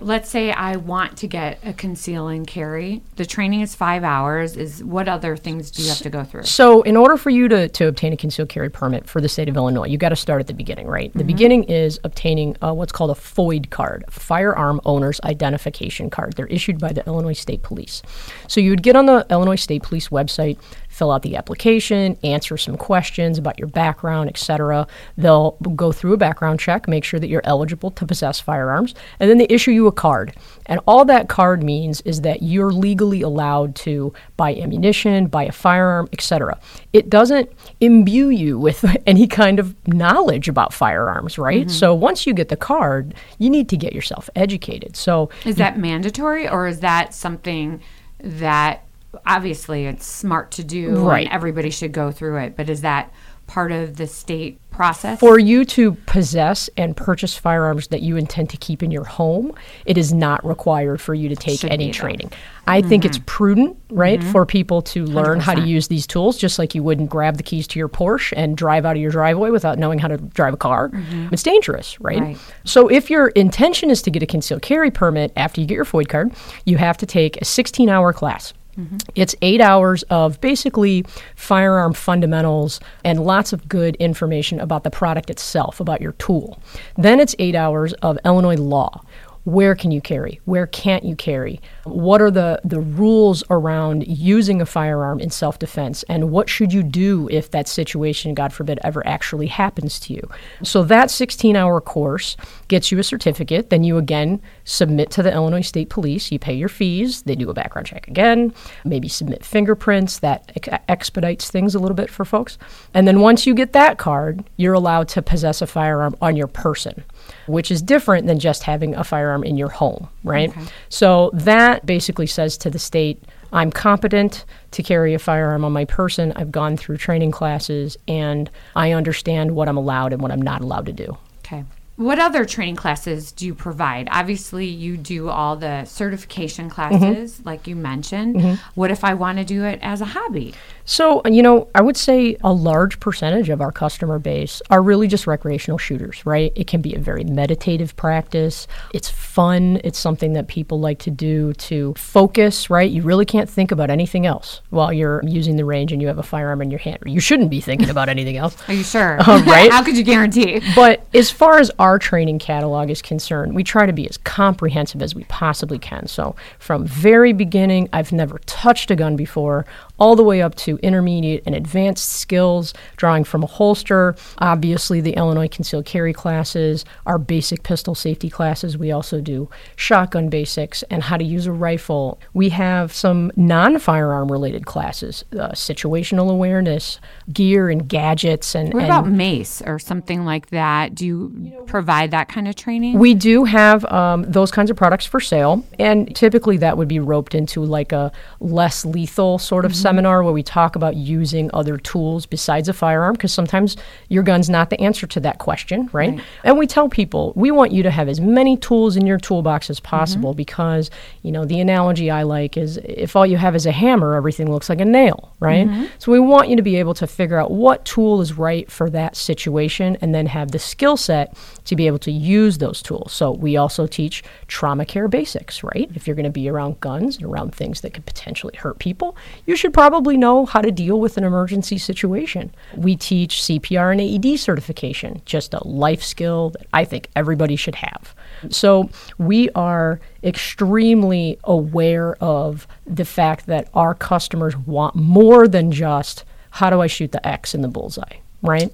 Let's 0.00 0.28
say 0.28 0.50
I 0.50 0.76
want 0.76 1.18
to 1.18 1.28
get 1.28 1.60
a 1.62 1.72
conceal 1.72 2.26
and 2.26 2.44
carry. 2.44 3.02
The 3.14 3.24
training 3.24 3.60
is 3.60 3.76
five 3.76 4.02
hours. 4.02 4.56
Is 4.56 4.82
what 4.82 5.08
other 5.08 5.36
things 5.36 5.70
do 5.70 5.82
you 5.82 5.90
have 5.90 5.98
to 5.98 6.10
go 6.10 6.24
through? 6.24 6.42
So, 6.44 6.82
in 6.82 6.96
order 6.96 7.16
for 7.16 7.30
you 7.30 7.46
to, 7.48 7.68
to 7.68 7.86
obtain 7.86 8.12
a 8.12 8.16
concealed 8.16 8.48
carry 8.48 8.68
permit 8.68 9.08
for 9.08 9.20
the 9.20 9.28
state 9.28 9.48
of 9.48 9.56
Illinois, 9.56 9.86
you 9.86 9.96
got 9.96 10.08
to 10.08 10.16
start 10.16 10.40
at 10.40 10.48
the 10.48 10.54
beginning, 10.54 10.88
right? 10.88 11.12
The 11.14 11.22
beginning 11.22 11.64
is 11.64 12.00
obtaining 12.02 12.56
uh, 12.62 12.72
what's 12.72 12.92
called 12.92 13.10
a 13.10 13.20
FOID 13.20 13.70
card, 13.70 14.04
Firearm 14.10 14.80
Owner's 14.84 15.20
Identification 15.22 16.10
Card. 16.10 16.32
They're 16.32 16.46
issued 16.46 16.80
by 16.80 16.92
the 16.92 17.06
Illinois 17.06 17.34
State 17.34 17.62
Police. 17.62 18.02
So, 18.48 18.60
you 18.60 18.70
would 18.70 18.82
get 18.82 18.96
on 18.96 19.06
the 19.06 19.24
Illinois 19.30 19.56
State 19.56 19.84
Police 19.84 20.08
website, 20.08 20.58
fill 21.00 21.10
out 21.10 21.22
the 21.22 21.34
application, 21.34 22.14
answer 22.22 22.58
some 22.58 22.76
questions 22.76 23.38
about 23.38 23.58
your 23.58 23.68
background, 23.68 24.28
etc. 24.28 24.86
They'll 25.16 25.52
go 25.74 25.92
through 25.92 26.12
a 26.12 26.18
background 26.18 26.60
check, 26.60 26.86
make 26.86 27.04
sure 27.04 27.18
that 27.18 27.28
you're 27.28 27.40
eligible 27.44 27.90
to 27.92 28.04
possess 28.04 28.38
firearms, 28.38 28.94
and 29.18 29.30
then 29.30 29.38
they 29.38 29.46
issue 29.48 29.70
you 29.70 29.86
a 29.86 29.92
card. 29.92 30.34
And 30.66 30.78
all 30.86 31.06
that 31.06 31.30
card 31.30 31.62
means 31.62 32.02
is 32.02 32.20
that 32.20 32.42
you're 32.42 32.70
legally 32.70 33.22
allowed 33.22 33.76
to 33.76 34.12
buy 34.36 34.54
ammunition, 34.54 35.28
buy 35.28 35.44
a 35.44 35.52
firearm, 35.52 36.06
etc. 36.12 36.60
It 36.92 37.08
doesn't 37.08 37.50
imbue 37.80 38.28
you 38.28 38.58
with 38.58 38.84
any 39.06 39.26
kind 39.26 39.58
of 39.58 39.74
knowledge 39.88 40.50
about 40.50 40.74
firearms, 40.74 41.38
right? 41.38 41.62
Mm-hmm. 41.62 41.70
So 41.70 41.94
once 41.94 42.26
you 42.26 42.34
get 42.34 42.50
the 42.50 42.58
card, 42.58 43.14
you 43.38 43.48
need 43.48 43.70
to 43.70 43.78
get 43.78 43.94
yourself 43.94 44.28
educated. 44.36 44.96
So 44.96 45.30
Is 45.46 45.56
that 45.56 45.78
mandatory 45.78 46.46
or 46.46 46.66
is 46.66 46.80
that 46.80 47.14
something 47.14 47.80
that 48.18 48.84
obviously 49.26 49.86
it's 49.86 50.06
smart 50.06 50.50
to 50.52 50.64
do 50.64 51.06
Right. 51.06 51.26
and 51.26 51.34
everybody 51.34 51.70
should 51.70 51.92
go 51.92 52.10
through 52.10 52.38
it, 52.38 52.56
but 52.56 52.68
is 52.68 52.82
that 52.82 53.12
part 53.46 53.72
of 53.72 53.96
the 53.96 54.06
state 54.06 54.60
process? 54.70 55.18
For 55.18 55.36
you 55.36 55.64
to 55.64 55.92
possess 56.06 56.70
and 56.76 56.96
purchase 56.96 57.36
firearms 57.36 57.88
that 57.88 58.00
you 58.00 58.16
intend 58.16 58.48
to 58.50 58.56
keep 58.56 58.80
in 58.80 58.92
your 58.92 59.02
home, 59.02 59.52
it 59.84 59.98
is 59.98 60.12
not 60.12 60.46
required 60.46 61.00
for 61.00 61.14
you 61.14 61.28
to 61.28 61.34
take 61.34 61.58
Should 61.58 61.72
any 61.72 61.86
be, 61.86 61.92
though. 61.92 61.98
training. 61.98 62.32
I 62.68 62.80
think 62.80 63.04
it's 63.04 63.16
mm-hmm. 63.18 63.24
prudent, 63.24 63.76
right, 63.90 64.20
mm-hmm. 64.20 64.30
for 64.30 64.46
people 64.46 64.82
to 64.82 65.04
learn 65.04 65.40
how 65.40 65.54
to 65.54 65.62
use 65.62 65.88
these 65.88 66.06
tools, 66.06 66.38
just 66.38 66.60
like 66.60 66.76
you 66.76 66.84
wouldn't 66.84 67.10
grab 67.10 67.36
the 67.36 67.42
keys 67.42 67.66
to 67.68 67.80
your 67.80 67.88
Porsche 67.88 68.32
and 68.36 68.56
drive 68.56 68.86
out 68.86 68.94
of 68.94 69.02
your 69.02 69.10
driveway 69.10 69.50
without 69.50 69.76
knowing 69.76 69.98
how 69.98 70.06
to 70.06 70.18
drive 70.18 70.54
a 70.54 70.56
car. 70.56 70.90
Mm-hmm. 70.90 71.30
It's 71.32 71.42
dangerous, 71.42 72.00
right? 72.00 72.20
Right. 72.20 72.38
So 72.64 72.86
if 72.86 73.10
your 73.10 73.28
intention 73.28 73.90
is 73.90 74.00
to 74.02 74.10
get 74.12 74.22
a 74.22 74.26
concealed 74.26 74.62
carry 74.62 74.92
permit 74.92 75.32
after 75.34 75.60
you 75.60 75.66
get 75.66 75.74
your 75.74 75.84
FOID 75.84 76.08
card, 76.08 76.32
you 76.64 76.76
have 76.76 76.96
to 76.98 77.06
take 77.06 77.40
a 77.40 77.44
16 77.44 77.88
hour 77.88 78.12
class. 78.12 78.52
Mm-hmm. 78.80 78.96
It's 79.14 79.34
eight 79.42 79.60
hours 79.60 80.02
of 80.04 80.40
basically 80.40 81.04
firearm 81.36 81.92
fundamentals 81.92 82.80
and 83.04 83.24
lots 83.24 83.52
of 83.52 83.68
good 83.68 83.96
information 83.96 84.58
about 84.58 84.84
the 84.84 84.90
product 84.90 85.28
itself, 85.28 85.80
about 85.80 86.00
your 86.00 86.12
tool. 86.12 86.62
Then 86.96 87.20
it's 87.20 87.34
eight 87.38 87.54
hours 87.54 87.92
of 87.94 88.18
Illinois 88.24 88.56
law. 88.56 89.02
Where 89.44 89.74
can 89.74 89.90
you 89.90 90.00
carry? 90.00 90.40
Where 90.44 90.66
can't 90.66 91.04
you 91.04 91.16
carry? 91.16 91.60
What 91.84 92.20
are 92.20 92.30
the, 92.30 92.60
the 92.62 92.80
rules 92.80 93.42
around 93.48 94.06
using 94.06 94.60
a 94.60 94.66
firearm 94.66 95.18
in 95.18 95.30
self 95.30 95.58
defense? 95.58 96.02
And 96.04 96.30
what 96.30 96.48
should 96.48 96.72
you 96.72 96.82
do 96.82 97.28
if 97.30 97.50
that 97.50 97.66
situation, 97.66 98.34
God 98.34 98.52
forbid, 98.52 98.78
ever 98.82 99.06
actually 99.06 99.46
happens 99.46 99.98
to 100.00 100.12
you? 100.12 100.28
So 100.62 100.82
that 100.84 101.10
16 101.10 101.56
hour 101.56 101.80
course 101.80 102.36
gets 102.68 102.92
you 102.92 102.98
a 102.98 103.02
certificate. 103.02 103.70
Then 103.70 103.82
you 103.82 103.96
again 103.96 104.42
submit 104.64 105.10
to 105.12 105.22
the 105.22 105.32
Illinois 105.32 105.62
State 105.62 105.88
Police. 105.88 106.30
You 106.30 106.38
pay 106.38 106.54
your 106.54 106.68
fees. 106.68 107.22
They 107.22 107.34
do 107.34 107.48
a 107.48 107.54
background 107.54 107.86
check 107.86 108.08
again, 108.08 108.52
maybe 108.84 109.08
submit 109.08 109.44
fingerprints. 109.44 110.18
That 110.18 110.52
ex- 110.56 110.82
expedites 110.88 111.50
things 111.50 111.74
a 111.74 111.78
little 111.78 111.94
bit 111.94 112.10
for 112.10 112.24
folks. 112.24 112.58
And 112.92 113.08
then 113.08 113.20
once 113.20 113.46
you 113.46 113.54
get 113.54 113.72
that 113.72 113.98
card, 113.98 114.44
you're 114.56 114.74
allowed 114.74 115.08
to 115.08 115.22
possess 115.22 115.62
a 115.62 115.66
firearm 115.66 116.14
on 116.20 116.36
your 116.36 116.46
person, 116.46 117.04
which 117.46 117.70
is 117.70 117.82
different 117.82 118.26
than 118.26 118.38
just 118.38 118.62
having 118.64 118.94
a 118.94 119.04
firearm 119.04 119.44
in 119.44 119.56
your 119.56 119.68
home, 119.68 120.08
right? 120.24 120.52
So 120.88 121.30
that 121.34 121.86
basically 121.86 122.26
says 122.26 122.56
to 122.58 122.70
the 122.70 122.78
state, 122.78 123.22
I'm 123.52 123.72
competent 123.72 124.44
to 124.70 124.82
carry 124.82 125.12
a 125.14 125.18
firearm 125.18 125.64
on 125.64 125.72
my 125.72 125.84
person. 125.84 126.32
I've 126.36 126.52
gone 126.52 126.76
through 126.76 126.98
training 126.98 127.32
classes 127.32 127.96
and 128.06 128.48
I 128.76 128.92
understand 128.92 129.52
what 129.56 129.68
I'm 129.68 129.76
allowed 129.76 130.12
and 130.12 130.22
what 130.22 130.30
I'm 130.30 130.42
not 130.42 130.60
allowed 130.60 130.86
to 130.86 130.92
do. 130.92 131.18
Okay. 131.40 131.64
What 131.96 132.18
other 132.18 132.46
training 132.46 132.76
classes 132.76 133.30
do 133.30 133.44
you 133.44 133.54
provide? 133.54 134.08
Obviously, 134.10 134.64
you 134.64 134.96
do 134.96 135.28
all 135.28 135.56
the 135.56 135.84
certification 135.84 136.70
classes, 136.70 137.34
Mm-hmm. 137.34 137.48
like 137.48 137.66
you 137.66 137.76
mentioned. 137.76 138.58
What 138.74 138.90
if 138.90 139.04
I 139.04 139.12
want 139.14 139.36
to 139.38 139.44
do 139.44 139.64
it 139.64 139.78
as 139.82 140.00
a 140.00 140.06
hobby? 140.06 140.54
So, 140.90 141.22
you 141.24 141.40
know, 141.40 141.68
I 141.72 141.82
would 141.82 141.96
say 141.96 142.36
a 142.40 142.52
large 142.52 142.98
percentage 142.98 143.48
of 143.48 143.60
our 143.60 143.70
customer 143.70 144.18
base 144.18 144.60
are 144.70 144.82
really 144.82 145.06
just 145.06 145.24
recreational 145.24 145.78
shooters, 145.78 146.26
right? 146.26 146.52
It 146.56 146.66
can 146.66 146.82
be 146.82 146.96
a 146.96 146.98
very 146.98 147.22
meditative 147.22 147.94
practice. 147.94 148.66
It's 148.92 149.08
fun. 149.08 149.80
It's 149.84 150.00
something 150.00 150.32
that 150.32 150.48
people 150.48 150.80
like 150.80 150.98
to 151.00 151.10
do 151.12 151.52
to 151.52 151.94
focus, 151.96 152.70
right? 152.70 152.90
You 152.90 153.02
really 153.02 153.24
can't 153.24 153.48
think 153.48 153.70
about 153.70 153.88
anything 153.88 154.26
else 154.26 154.62
while 154.70 154.92
you're 154.92 155.22
using 155.24 155.54
the 155.54 155.64
range 155.64 155.92
and 155.92 156.02
you 156.02 156.08
have 156.08 156.18
a 156.18 156.24
firearm 156.24 156.60
in 156.60 156.72
your 156.72 156.80
hand. 156.80 156.98
You 157.06 157.20
shouldn't 157.20 157.50
be 157.50 157.60
thinking 157.60 157.88
about 157.88 158.08
anything 158.08 158.36
else. 158.36 158.56
Are 158.66 158.74
you 158.74 158.82
sure? 158.82 159.18
Oh, 159.28 159.44
right. 159.46 159.70
How 159.70 159.84
could 159.84 159.96
you 159.96 160.02
guarantee? 160.02 160.60
But 160.74 161.06
as 161.14 161.30
far 161.30 161.60
as 161.60 161.70
our 161.78 162.00
training 162.00 162.40
catalog 162.40 162.90
is 162.90 163.00
concerned, 163.00 163.54
we 163.54 163.62
try 163.62 163.86
to 163.86 163.92
be 163.92 164.08
as 164.08 164.16
comprehensive 164.16 165.02
as 165.02 165.14
we 165.14 165.22
possibly 165.24 165.78
can. 165.78 166.08
So, 166.08 166.34
from 166.58 166.84
very 166.84 167.32
beginning, 167.32 167.88
I've 167.92 168.10
never 168.10 168.40
touched 168.40 168.90
a 168.90 168.96
gun 168.96 169.14
before, 169.14 169.66
all 170.00 170.16
the 170.16 170.24
way 170.24 170.40
up 170.40 170.54
to 170.54 170.78
intermediate 170.78 171.42
and 171.46 171.54
advanced 171.54 172.08
skills, 172.08 172.72
drawing 172.96 173.22
from 173.22 173.42
a 173.42 173.46
holster. 173.46 174.16
Obviously, 174.38 175.00
the 175.00 175.12
Illinois 175.12 175.48
concealed 175.48 175.84
carry 175.84 176.14
classes, 176.14 176.84
our 177.06 177.18
basic 177.18 177.62
pistol 177.62 177.94
safety 177.94 178.30
classes. 178.30 178.78
We 178.78 178.90
also 178.90 179.20
do 179.20 179.50
shotgun 179.76 180.30
basics 180.30 180.82
and 180.84 181.02
how 181.02 181.18
to 181.18 181.24
use 181.24 181.46
a 181.46 181.52
rifle. 181.52 182.18
We 182.32 182.48
have 182.48 182.92
some 182.92 183.30
non 183.36 183.78
firearm 183.78 184.32
related 184.32 184.64
classes, 184.64 185.24
uh, 185.32 185.50
situational 185.50 186.30
awareness, 186.30 186.98
gear 187.32 187.68
and 187.68 187.86
gadgets, 187.86 188.54
and, 188.54 188.72
What 188.72 188.84
and 188.84 188.90
about 188.90 189.08
mace 189.08 189.62
or 189.66 189.78
something 189.78 190.24
like 190.24 190.48
that? 190.48 190.94
Do 190.94 191.06
you 191.06 191.64
provide 191.66 192.10
that 192.12 192.28
kind 192.28 192.48
of 192.48 192.56
training? 192.56 192.98
We 192.98 193.12
do 193.14 193.44
have 193.44 193.84
um, 193.86 194.24
those 194.26 194.50
kinds 194.50 194.70
of 194.70 194.76
products 194.76 195.04
for 195.04 195.20
sale, 195.20 195.62
and 195.78 196.14
typically 196.16 196.56
that 196.58 196.78
would 196.78 196.88
be 196.88 197.00
roped 197.00 197.34
into 197.34 197.62
like 197.64 197.92
a 197.92 198.10
less 198.40 198.84
lethal 198.86 199.38
sort 199.38 199.64
of 199.66 199.76
seminar 199.90 200.22
where 200.22 200.32
we 200.32 200.42
talk 200.42 200.76
about 200.76 200.94
using 200.94 201.50
other 201.52 201.76
tools 201.76 202.24
besides 202.24 202.68
a 202.68 202.72
firearm, 202.72 203.14
because 203.14 203.34
sometimes 203.34 203.76
your 204.08 204.22
gun's 204.22 204.48
not 204.48 204.70
the 204.70 204.80
answer 204.80 205.04
to 205.04 205.18
that 205.18 205.38
question, 205.38 205.90
right? 205.92 206.20
And 206.44 206.56
we 206.56 206.68
tell 206.68 206.88
people 206.88 207.32
we 207.34 207.50
want 207.50 207.72
you 207.72 207.82
to 207.82 207.90
have 207.90 208.08
as 208.08 208.20
many 208.20 208.56
tools 208.56 208.96
in 208.96 209.04
your 209.04 209.18
toolbox 209.18 209.68
as 209.68 209.80
possible 209.80 210.30
mm-hmm. 210.30 210.36
because, 210.36 210.90
you 211.22 211.32
know, 211.32 211.44
the 211.44 211.58
analogy 211.58 212.08
I 212.08 212.22
like 212.22 212.56
is 212.56 212.76
if 212.84 213.16
all 213.16 213.26
you 213.26 213.36
have 213.36 213.56
is 213.56 213.66
a 213.66 213.72
hammer, 213.72 214.14
everything 214.14 214.48
looks 214.48 214.68
like 214.68 214.80
a 214.80 214.84
nail, 214.84 215.34
right? 215.40 215.66
Mm-hmm. 215.66 215.86
So 215.98 216.12
we 216.12 216.20
want 216.20 216.48
you 216.48 216.54
to 216.54 216.62
be 216.62 216.76
able 216.76 216.94
to 216.94 217.08
figure 217.08 217.38
out 217.38 217.50
what 217.50 217.84
tool 217.84 218.20
is 218.20 218.34
right 218.38 218.70
for 218.70 218.88
that 218.90 219.16
situation 219.16 219.98
and 220.00 220.14
then 220.14 220.26
have 220.26 220.52
the 220.52 220.60
skill 220.60 220.96
set 220.96 221.36
to 221.64 221.74
be 221.74 221.88
able 221.88 221.98
to 221.98 222.12
use 222.12 222.58
those 222.58 222.80
tools. 222.80 223.12
So 223.12 223.32
we 223.32 223.56
also 223.56 223.88
teach 223.88 224.22
trauma 224.46 224.84
care 224.84 225.08
basics, 225.08 225.64
right? 225.64 225.90
If 225.96 226.06
you're 226.06 226.14
going 226.14 226.24
to 226.24 226.30
be 226.30 226.48
around 226.48 226.78
guns 226.78 227.16
and 227.16 227.26
around 227.26 227.56
things 227.56 227.80
that 227.80 227.92
could 227.92 228.06
potentially 228.06 228.54
hurt 228.56 228.78
people, 228.78 229.16
you 229.46 229.56
should 229.56 229.72
probably 229.80 230.18
know 230.18 230.44
how 230.44 230.60
to 230.60 230.70
deal 230.70 231.00
with 231.00 231.16
an 231.16 231.24
emergency 231.24 231.78
situation. 231.78 232.54
We 232.76 232.96
teach 232.96 233.40
CPR 233.40 233.92
and 233.92 233.98
AED 233.98 234.38
certification, 234.38 235.22
just 235.24 235.54
a 235.54 235.66
life 235.66 236.02
skill 236.02 236.50
that 236.50 236.66
I 236.74 236.84
think 236.84 237.08
everybody 237.16 237.56
should 237.56 237.76
have. 237.76 238.14
So 238.50 238.90
we 239.16 239.48
are 239.52 239.98
extremely 240.22 241.38
aware 241.44 242.14
of 242.16 242.68
the 242.86 243.06
fact 243.06 243.46
that 243.46 243.70
our 243.72 243.94
customers 243.94 244.54
want 244.54 244.96
more 244.96 245.48
than 245.48 245.72
just 245.72 246.24
how 246.50 246.68
do 246.68 246.82
I 246.82 246.86
shoot 246.86 247.12
the 247.12 247.26
X 247.26 247.54
in 247.54 247.62
the 247.62 247.68
bullseye, 247.68 248.18
right? 248.42 248.70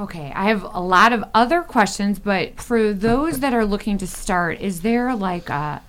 Okay, 0.00 0.32
I 0.34 0.46
have 0.46 0.64
a 0.64 0.80
lot 0.80 1.12
of 1.12 1.22
other 1.32 1.62
questions, 1.62 2.18
but 2.18 2.60
for 2.60 2.92
those 2.92 3.38
that 3.38 3.54
are 3.54 3.64
looking 3.64 3.98
to 3.98 4.06
start, 4.08 4.60
is 4.60 4.80
there 4.80 5.14
like 5.14 5.48
a 5.48 5.80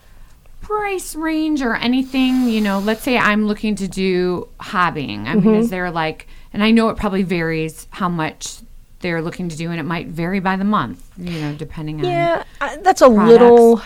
price 0.78 1.16
range 1.16 1.62
or 1.62 1.76
anything? 1.76 2.48
You 2.48 2.62
know, 2.62 2.80
let's 2.80 3.04
say 3.04 3.18
I'm 3.18 3.48
looking 3.48 3.76
to 3.76 3.88
do 3.88 4.48
hobbying. 4.60 5.26
I 5.28 5.36
Mm-hmm. 5.36 5.46
mean, 5.48 5.56
is 5.56 5.70
there 5.70 5.92
like, 5.92 6.28
and 6.54 6.64
I 6.64 6.72
know 6.72 6.90
it 6.90 6.98
probably 6.98 7.24
varies 7.24 7.88
how 7.92 8.10
much 8.10 8.58
they're 9.00 9.22
looking 9.22 9.50
to 9.50 9.56
do, 9.58 9.72
and 9.72 9.80
it 9.80 9.84
might 9.84 10.08
vary 10.08 10.40
by 10.40 10.56
the 10.56 10.64
month, 10.64 11.04
you 11.18 11.40
know, 11.40 11.54
depending 11.56 12.00
on. 12.00 12.06
Yeah, 12.06 12.44
that's 12.82 13.02
a 13.02 13.08
little 13.08 13.82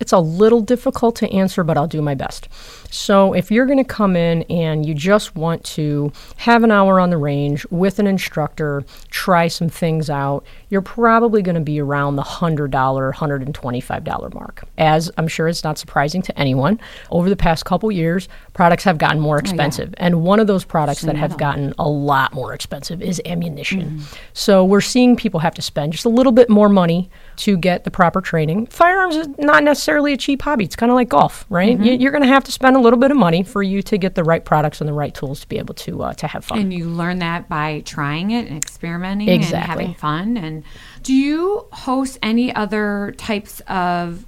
it's 0.00 0.12
a 0.12 0.18
little 0.18 0.60
difficult 0.60 1.16
to 1.16 1.30
answer, 1.32 1.64
but 1.64 1.76
I'll 1.76 1.86
do 1.88 2.00
my 2.02 2.14
best. 2.14 2.48
So, 2.90 3.34
if 3.34 3.50
you're 3.50 3.66
going 3.66 3.78
to 3.78 3.84
come 3.84 4.16
in 4.16 4.42
and 4.44 4.86
you 4.86 4.94
just 4.94 5.36
want 5.36 5.62
to 5.64 6.12
have 6.36 6.64
an 6.64 6.70
hour 6.70 6.98
on 7.00 7.10
the 7.10 7.18
range 7.18 7.66
with 7.70 7.98
an 7.98 8.06
instructor, 8.06 8.82
try 9.10 9.48
some 9.48 9.68
things 9.68 10.08
out, 10.08 10.44
you're 10.70 10.80
probably 10.80 11.42
going 11.42 11.54
to 11.54 11.60
be 11.60 11.80
around 11.80 12.16
the 12.16 12.22
$100, 12.22 12.70
$125 12.70 14.34
mark. 14.34 14.64
As 14.78 15.10
I'm 15.18 15.28
sure 15.28 15.48
it's 15.48 15.64
not 15.64 15.78
surprising 15.78 16.22
to 16.22 16.38
anyone, 16.38 16.80
over 17.10 17.28
the 17.28 17.36
past 17.36 17.64
couple 17.66 17.92
years, 17.92 18.28
products 18.54 18.84
have 18.84 18.96
gotten 18.96 19.20
more 19.20 19.36
oh, 19.36 19.40
expensive. 19.40 19.94
And 19.98 20.22
one 20.22 20.40
of 20.40 20.46
those 20.46 20.64
products 20.64 21.02
that 21.02 21.16
have 21.16 21.36
gotten 21.36 21.74
a 21.78 21.88
lot 21.88 22.32
more 22.32 22.54
expensive 22.54 23.02
is 23.02 23.20
ammunition. 23.26 23.82
Mm-hmm. 23.82 24.16
So, 24.32 24.64
we're 24.64 24.80
seeing 24.80 25.14
people 25.14 25.40
have 25.40 25.54
to 25.54 25.62
spend 25.62 25.92
just 25.92 26.06
a 26.06 26.10
little 26.10 26.32
bit 26.32 26.48
more 26.48 26.68
money 26.70 27.10
to 27.36 27.56
get 27.56 27.84
the 27.84 27.90
proper 27.90 28.20
training. 28.20 28.66
Firearms 28.66 29.16
is 29.16 29.28
not 29.38 29.62
necessarily 29.62 30.12
a 30.12 30.16
cheap 30.16 30.42
hobby. 30.42 30.64
It's 30.64 30.76
kind 30.76 30.90
of 30.90 30.96
like 30.96 31.08
golf, 31.08 31.44
right? 31.48 31.76
Mm-hmm. 31.76 31.84
You, 31.84 31.92
you're 31.92 32.12
going 32.12 32.22
to 32.22 32.28
have 32.28 32.44
to 32.44 32.52
spend 32.52 32.77
a 32.78 32.80
little 32.80 32.98
bit 32.98 33.10
of 33.10 33.16
money 33.16 33.42
for 33.42 33.62
you 33.62 33.82
to 33.82 33.98
get 33.98 34.14
the 34.14 34.24
right 34.24 34.44
products 34.44 34.80
and 34.80 34.88
the 34.88 34.94
right 34.94 35.14
tools 35.14 35.40
to 35.40 35.48
be 35.48 35.58
able 35.58 35.74
to 35.74 36.02
uh, 36.02 36.12
to 36.14 36.26
have 36.26 36.44
fun. 36.44 36.58
And 36.58 36.72
you 36.72 36.88
learn 36.88 37.18
that 37.18 37.48
by 37.48 37.82
trying 37.84 38.30
it 38.30 38.46
and 38.48 38.56
experimenting 38.56 39.28
Exactly. 39.28 39.56
and 39.56 39.66
having 39.66 39.94
fun. 39.94 40.36
And 40.36 40.64
do 41.02 41.12
you 41.12 41.66
host 41.72 42.18
any 42.22 42.54
other 42.54 43.14
types 43.18 43.60
of 43.68 44.24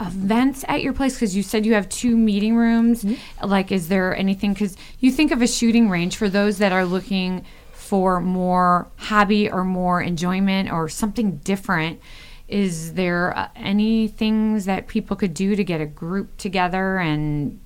events 0.00 0.64
at 0.68 0.82
your 0.82 0.92
place? 0.92 1.14
Because 1.14 1.36
you 1.36 1.42
said 1.42 1.66
you 1.66 1.74
have 1.74 1.88
two 1.88 2.16
meeting 2.16 2.56
rooms. 2.56 3.04
Mm-hmm. 3.04 3.46
Like, 3.46 3.72
is 3.72 3.88
there 3.88 4.16
anything? 4.16 4.52
Because 4.52 4.76
you 5.00 5.10
think 5.10 5.32
of 5.32 5.42
a 5.42 5.46
shooting 5.46 5.90
range 5.90 6.16
for 6.16 6.28
those 6.28 6.58
that 6.58 6.72
are 6.72 6.84
looking 6.84 7.44
for 7.72 8.20
more 8.20 8.86
hobby 8.96 9.50
or 9.50 9.64
more 9.64 10.02
enjoyment 10.02 10.70
or 10.70 10.88
something 10.88 11.38
different. 11.38 12.00
Is 12.46 12.94
there 12.94 13.36
uh, 13.36 13.48
any 13.56 14.08
things 14.08 14.66
that 14.66 14.88
people 14.88 15.16
could 15.16 15.34
do 15.34 15.56
to 15.56 15.64
get 15.64 15.80
a 15.80 15.86
group 15.86 16.36
together 16.36 16.98
and 16.98 17.58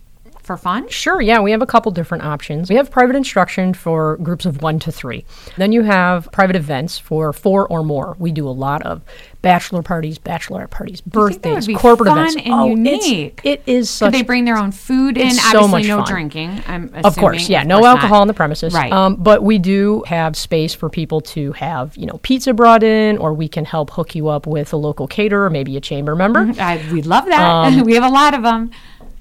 for 0.43 0.57
fun? 0.57 0.89
Sure, 0.89 1.21
yeah, 1.21 1.41
we 1.41 1.51
have 1.53 1.63
a 1.63 1.67
couple 1.67 1.93
different 1.93 2.25
options. 2.25 2.69
We 2.69 2.77
have 2.77 2.91
private 2.91 3.17
instruction 3.17 3.75
for 3.75 4.17
groups 4.19 4.45
of 4.47 4.63
one 4.63 4.79
to 4.81 4.93
three. 4.93 5.25
Then 5.57 5.73
you 5.73 5.83
have 5.83 6.31
private 6.33 6.57
events 6.57 6.99
for 6.99 7.33
four 7.33 7.67
or 7.69 7.83
more. 7.85 8.17
We 8.19 8.33
do 8.33 8.49
a 8.49 8.51
lot 8.51 8.83
of 8.83 9.03
bachelor 9.43 9.83
parties, 9.83 10.19
bachelorette 10.19 10.71
parties, 10.71 11.01
think 11.01 11.13
that 11.13 11.19
would 11.21 11.43
birthdays, 11.43 11.77
corporate 11.77 12.09
fun 12.09 12.19
events. 12.19 12.37
and 12.37 12.55
Oh, 12.55 12.67
unique. 12.69 13.41
It 13.43 13.63
is 13.67 13.89
Could 13.91 13.95
such 13.97 14.13
they 14.13 14.23
bring 14.23 14.45
their 14.45 14.57
own 14.57 14.71
food 14.73 15.17
in? 15.19 15.29
it's 15.29 15.43
so 15.43 15.59
Obviously, 15.65 15.71
much 15.81 15.87
no 15.89 15.97
fun. 15.99 16.07
drinking. 16.07 16.63
I'm 16.69 16.85
assuming. 16.85 17.05
Of 17.05 17.17
course, 17.17 17.49
yeah, 17.49 17.63
Of 17.63 17.67
no 17.69 17.77
course 17.79 17.85
not. 17.85 17.97
alcohol 17.97 18.21
on 18.23 18.29
the 18.29 18.35
premises. 18.35 18.73
Right. 18.73 18.93
Um, 18.93 19.17
but 19.17 19.43
we 19.43 19.59
do 19.59 20.05
have 20.07 20.37
space 20.37 20.75
for 20.75 20.89
people 20.89 21.21
to 21.23 21.53
have, 21.53 21.97
you 21.97 22.07
know, 22.07 22.19
pizza 22.23 22.53
brought 22.55 22.83
in, 22.85 23.19
or 23.19 23.35
we 23.35 23.49
can 23.49 23.65
help 23.65 23.91
hook 23.91 24.15
you 24.15 24.29
up 24.29 24.47
with 24.47 24.73
a 24.73 24.77
local 24.77 25.09
caterer, 25.09 25.51
maybe 25.51 25.77
a 25.77 25.81
chamber 25.81 26.15
member. 26.15 26.53
I, 26.61 26.85
we 26.93 27.03
love 27.03 27.27
that. 27.27 27.41
Um, 27.41 27.81
we 27.85 27.95
have 27.95 28.05
a 28.05 28.09
lot 28.15 28.35
of 28.35 28.43
them. 28.43 28.71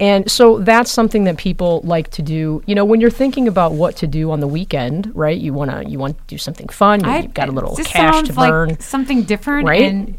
And 0.02 0.30
so 0.32 0.58
that's 0.58 0.92
something 0.92 1.26
that 1.26 1.38
people 1.38 1.82
like 1.84 2.10
to 2.12 2.24
do. 2.24 2.64
You 2.66 2.74
know, 2.74 2.84
when 2.84 3.00
you're 3.00 3.12
thinking 3.12 3.48
about 3.48 3.74
what 3.74 3.96
to 3.98 4.08
do 4.08 4.32
on 4.32 4.40
the 4.40 4.48
weekend, 4.48 5.12
right? 5.16 5.38
You 5.38 5.54
wanna 5.54 5.84
you 5.88 6.00
want 6.00 6.18
to 6.18 6.24
do 6.26 6.40
something 6.40 6.68
fun. 6.70 7.04
You, 7.04 7.10
have 7.12 7.34
got 7.36 7.50
a 7.50 7.52
little 7.52 7.80
it 7.80 7.86
cash 7.86 8.28
to 8.28 8.34
burn. 8.34 8.70
Like 8.70 8.82
something 8.82 9.22
different, 9.22 9.68
Right? 9.68 10.16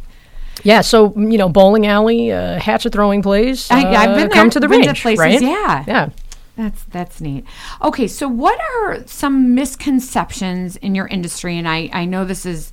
Yeah. 0.63 0.83
So 0.83 1.13
you 1.17 1.37
know, 1.37 1.49
bowling 1.49 1.89
alley, 1.89 2.31
uh, 2.31 2.61
hatchet 2.61 2.93
throwing 2.93 3.23
place. 3.23 3.73
I, 3.73 3.81
I've 3.81 4.11
uh, 4.11 4.15
been 4.15 4.29
there. 4.29 4.29
Come 4.29 4.51
to 4.51 4.61
the 4.61 4.69
range, 4.69 5.03
places, 5.03 5.19
right? 5.19 5.43
Yeah, 5.43 5.85
Yeah. 5.89 6.11
That's 6.57 6.85
that's 6.85 7.21
neat. 7.21 7.45
Okay, 7.83 8.07
so 8.07 8.29
what 8.29 8.61
are 8.61 9.05
some 9.07 9.53
misconceptions 9.53 10.77
in 10.77 10.95
your 10.95 11.09
industry? 11.09 11.59
And 11.59 11.67
I 11.67 11.91
I 11.93 12.05
know 12.05 12.25
this 12.25 12.47
is 12.47 12.71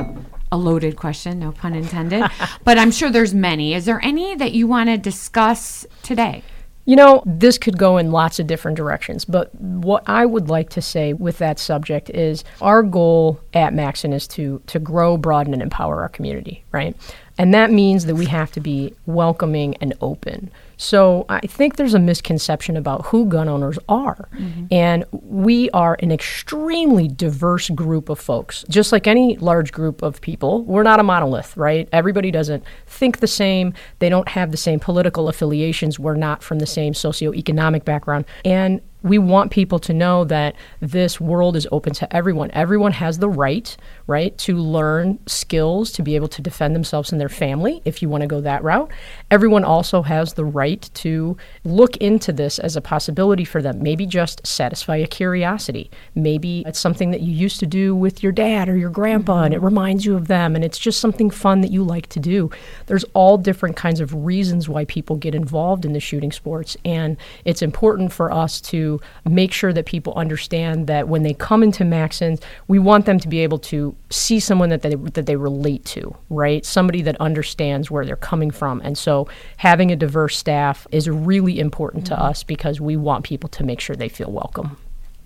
a 0.52 0.58
loaded 0.58 0.96
question, 0.96 1.40
no 1.40 1.54
pun 1.54 1.74
intended, 1.74 2.24
but 2.64 2.78
I'm 2.78 2.92
sure 2.92 3.10
there's 3.10 3.34
many. 3.34 3.74
Is 3.74 3.86
there 3.86 4.00
any 4.04 4.36
that 4.36 4.52
you 4.52 4.68
want 4.68 4.90
to 4.90 4.98
discuss 4.98 5.88
today? 6.04 6.44
You 6.90 6.96
know, 6.96 7.22
this 7.24 7.60
could 7.60 7.78
go 7.78 7.98
in 7.98 8.12
lots 8.12 8.40
of 8.40 8.48
different 8.48 8.76
directions, 8.76 9.24
but 9.24 9.54
what 9.54 10.02
I 10.08 10.26
would 10.26 10.50
like 10.50 10.72
to 10.72 10.82
say 10.82 11.14
with 11.14 11.38
that 11.38 11.60
subject 11.60 12.10
is 12.10 12.44
our 12.62 12.82
goal 12.82 13.40
at 13.54 13.76
Maxon 13.76 14.12
is 14.12 14.28
to 14.30 14.60
to 14.66 14.80
grow, 14.80 15.16
broaden, 15.16 15.54
and 15.54 15.62
empower 15.62 16.02
our 16.02 16.10
community, 16.10 16.64
right? 16.72 16.98
And 17.38 17.54
that 17.54 17.70
means 17.70 18.06
that 18.06 18.16
we 18.16 18.26
have 18.26 18.52
to 18.54 18.60
be 18.60 18.96
welcoming 19.06 19.78
and 19.82 19.94
open. 20.02 20.50
So 20.82 21.26
I 21.28 21.42
think 21.42 21.76
there's 21.76 21.94
a 21.94 22.00
misconception 22.00 22.78
about 22.78 23.08
who 23.08 23.26
gun 23.26 23.50
owners 23.50 23.78
are. 23.90 24.30
Mm-hmm. 24.34 24.68
And 24.72 25.04
we 25.12 25.70
are 25.72 25.98
an 26.00 26.10
extremely 26.10 27.10
diverse 27.10 27.70
group 27.70 28.08
of 28.08 28.18
folks. 28.18 28.64
Just 28.70 28.94
like 28.94 29.06
any 29.06 29.36
large 29.38 29.74
group 29.74 30.02
of 30.02 30.22
people, 30.22 30.64
we're 30.64 30.84
not 30.84 31.02
a 31.02 31.04
monolith, 31.04 31.58
right? 31.58 31.90
Everybody 31.92 32.32
doesn't 32.32 32.64
think 32.88 33.20
the 33.20 33.28
same. 33.28 33.74
They 34.00 34.08
don't 34.08 34.30
have 34.30 34.52
the 34.52 34.58
same 34.58 34.80
political 34.80 35.28
affiliations. 35.28 36.00
We're 36.00 36.16
not 36.16 36.42
from 36.42 36.60
the 36.60 36.66
same 36.66 36.94
socioeconomic 36.94 37.84
background. 37.84 38.24
And 38.46 38.80
we 39.02 39.18
want 39.18 39.52
people 39.52 39.80
to 39.80 39.94
know 39.94 40.26
that 40.26 40.56
this 40.82 41.22
world 41.22 41.56
is 41.56 41.68
open 41.72 41.94
to 41.94 42.16
everyone. 42.16 42.52
Everyone 42.52 42.92
has 42.92 43.20
the 43.20 43.30
right, 43.30 43.76
right, 44.08 44.38
to 44.40 44.58
learn 44.58 45.20
skills 45.26 45.92
to 45.94 46.04
be 46.04 46.16
able 46.16 46.28
to 46.28 46.42
defend 46.42 46.76
themselves 46.76 47.12
and 47.12 47.22
their 47.22 47.30
family 47.30 47.82
if 47.86 48.02
you 48.02 48.10
want 48.10 48.22
to 48.22 48.28
go 48.28 48.42
that 48.42 48.64
route. 48.64 48.92
Everyone 49.32 49.64
also 49.64 50.02
has 50.02 50.34
the 50.34 50.44
right 50.44 50.90
to 50.96 51.38
look 51.64 51.96
into 51.98 52.34
this 52.34 52.60
as 52.60 52.76
a 52.76 52.82
possibility 52.82 53.46
for 53.46 53.62
them. 53.62 53.82
Maybe 53.82 54.06
just 54.06 54.46
satisfy 54.46 54.98
a 54.98 55.08
curiosity. 55.08 55.90
Maybe 56.14 56.64
it's 56.66 56.80
something 56.80 57.12
that 57.12 57.22
you 57.22 57.32
used 57.32 57.60
to 57.62 57.66
do 57.66 57.96
with 57.96 58.22
your 58.22 58.34
dad 58.34 58.68
or 58.68 58.76
your 58.76 58.90
grandpa 58.90 59.36
mm-hmm. 59.36 59.46
and 59.46 59.54
it 59.54 59.62
reminds 59.62 60.06
you 60.06 60.16
of 60.16 60.28
them 60.28 60.56
and 60.56 60.66
it's 60.66 60.80
just 60.80 61.00
something 61.00 61.30
fun 61.30 61.62
that 61.62 61.72
you 61.72 61.84
like 61.84 62.08
to 62.08 62.20
do. 62.20 62.50
There's 62.88 63.06
all 63.14 63.38
different 63.38 63.78
kinds 63.78 64.02
of 64.02 64.14
reasons 64.26 64.68
why 64.68 64.84
people 64.86 65.16
get 65.16 65.36
involved 65.36 65.86
in 65.86 65.94
the 65.94 66.00
shooting 66.02 66.32
sports 66.32 66.76
and 66.84 67.16
it's 67.46 67.62
important 67.62 68.12
for 68.12 68.32
us 68.32 68.60
to 68.62 68.89
make 69.26 69.52
sure 69.52 69.74
that 69.74 69.86
people 69.86 70.14
understand 70.16 70.88
that 70.88 71.08
when 71.08 71.24
they 71.24 71.34
come 71.34 71.62
into 71.64 71.84
Maxons, 71.84 72.42
we 72.68 72.80
want 72.80 73.06
them 73.06 73.20
to 73.20 73.28
be 73.28 73.40
able 73.40 73.60
to 73.60 73.96
see 74.10 74.40
someone 74.40 74.70
that 74.70 74.82
they, 74.82 74.96
that 74.96 75.26
they 75.26 75.36
relate 75.36 75.86
to, 75.86 76.16
right? 76.30 76.66
Somebody 76.66 77.02
that 77.04 77.20
understands 77.20 77.92
where 77.92 78.06
they're 78.06 78.16
coming 78.16 78.52
from. 78.52 78.82
And 78.84 78.98
so 78.98 79.28
having 79.58 79.92
a 79.92 79.96
diverse 79.96 80.38
staff 80.38 80.88
is 80.92 81.10
really 81.10 81.60
important 81.60 82.06
mm-hmm. 82.06 82.16
to 82.16 82.22
us 82.22 82.44
because 82.44 82.80
we 82.80 82.96
want 82.98 83.26
people 83.26 83.50
to 83.50 83.64
make 83.64 83.80
sure 83.80 83.96
they 83.96 84.10
feel 84.10 84.32
welcome. 84.32 84.78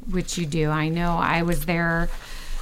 Which 0.10 0.38
you 0.38 0.46
do. 0.46 0.70
I 0.70 0.89
know 0.89 1.17
I 1.17 1.43
was 1.43 1.65
there 1.65 2.10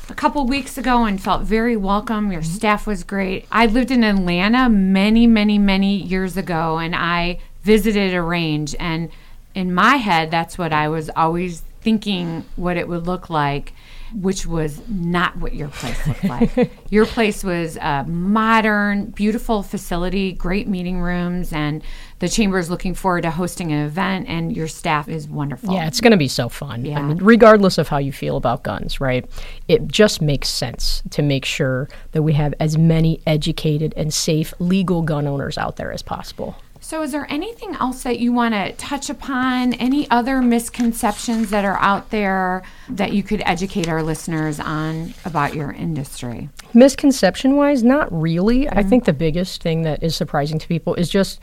a 0.10 0.14
couple 0.14 0.46
weeks 0.46 0.78
ago 0.78 1.06
and 1.06 1.22
felt 1.22 1.44
very 1.44 1.78
welcome. 1.78 2.32
Your 2.32 2.42
mm-hmm. 2.42 2.52
staff 2.52 2.86
was 2.86 3.04
great. 3.04 3.48
I 3.52 3.66
lived 3.66 3.92
in 3.92 4.04
Atlanta 4.04 4.70
many, 4.70 5.26
many, 5.26 5.58
many 5.58 5.96
years 5.96 6.38
ago 6.38 6.78
and 6.78 6.96
I 6.96 7.40
visited 7.64 8.14
a 8.14 8.22
range 8.22 8.76
and 8.80 9.10
in 9.56 9.74
my 9.74 9.98
head, 9.98 10.32
that's 10.32 10.58
what 10.58 10.74
I 10.74 10.88
was 10.90 11.10
always 11.16 11.64
thinking 11.82 12.46
what 12.56 12.78
it 12.78 12.88
would 12.88 13.08
look 13.08 13.30
like, 13.30 13.74
which 14.14 14.46
was 14.46 14.82
not 14.88 15.38
what 15.38 15.54
your 15.54 15.70
place 15.70 16.08
looked 16.08 16.24
like. 16.24 16.72
your 16.90 17.06
place 17.06 17.44
was 17.44 17.78
a 17.78 18.04
modern, 18.08 19.06
beautiful 19.06 19.64
facility, 19.64 20.32
great 20.32 20.68
meeting 20.68 21.00
rooms, 21.00 21.52
and 21.52 21.82
the 22.20 22.30
chamber 22.30 22.60
is 22.60 22.70
looking 22.70 22.94
forward 22.94 23.22
to 23.22 23.32
hosting 23.32 23.72
an 23.72 23.86
event, 23.86 24.28
and 24.28 24.56
your 24.56 24.68
staff 24.68 25.08
is 25.08 25.28
wonderful. 25.28 25.74
Yeah, 25.74 25.88
it's 25.88 26.02
going 26.02 26.12
to 26.12 26.18
be 26.18 26.28
so 26.28 26.50
fun. 26.50 26.86
Yeah. 26.86 27.00
I 27.00 27.02
mean, 27.02 27.18
regardless 27.18 27.78
of 27.78 27.88
how 27.88 27.98
you 27.98 28.12
feel 28.12 28.38
about 28.38 28.64
guns, 28.64 29.02
right? 29.02 29.26
It 29.68 29.88
just 29.88 30.22
makes 30.22 30.50
sense 30.50 31.02
to 31.12 31.22
make 31.22 31.46
sure 31.46 31.90
that 32.12 32.22
we 32.22 32.34
have 32.34 32.54
as 32.60 32.78
many 32.78 33.22
educated 33.26 33.94
and 33.98 34.14
safe 34.14 34.54
legal 34.60 35.02
gun 35.02 35.26
owners 35.26 35.58
out 35.58 35.78
there 35.78 35.92
as 35.92 36.02
possible. 36.02 36.56
So, 36.92 37.02
is 37.04 37.14
there 37.14 37.26
anything 37.30 37.74
else 37.76 38.04
that 38.04 38.20
you 38.20 38.34
want 38.34 38.54
to 38.54 38.74
touch 38.74 39.10
upon? 39.10 39.76
Any 39.76 40.12
other 40.12 40.42
misconceptions 40.42 41.50
that 41.50 41.64
are 41.64 41.78
out 41.78 42.10
there 42.10 42.64
that 42.90 43.14
you 43.14 43.24
could 43.24 43.42
educate 43.46 43.88
our 43.88 44.04
listeners 44.04 44.60
on 44.60 45.14
about 45.24 45.56
your 45.56 45.72
industry? 45.72 46.50
Misconception 46.74 47.56
wise, 47.56 47.82
not 47.82 48.12
really. 48.12 48.66
Mm-hmm. 48.66 48.78
I 48.78 48.84
think 48.84 49.06
the 49.06 49.14
biggest 49.14 49.64
thing 49.64 49.84
that 49.84 50.04
is 50.04 50.18
surprising 50.18 50.60
to 50.60 50.68
people 50.68 50.94
is 50.96 51.10
just 51.10 51.40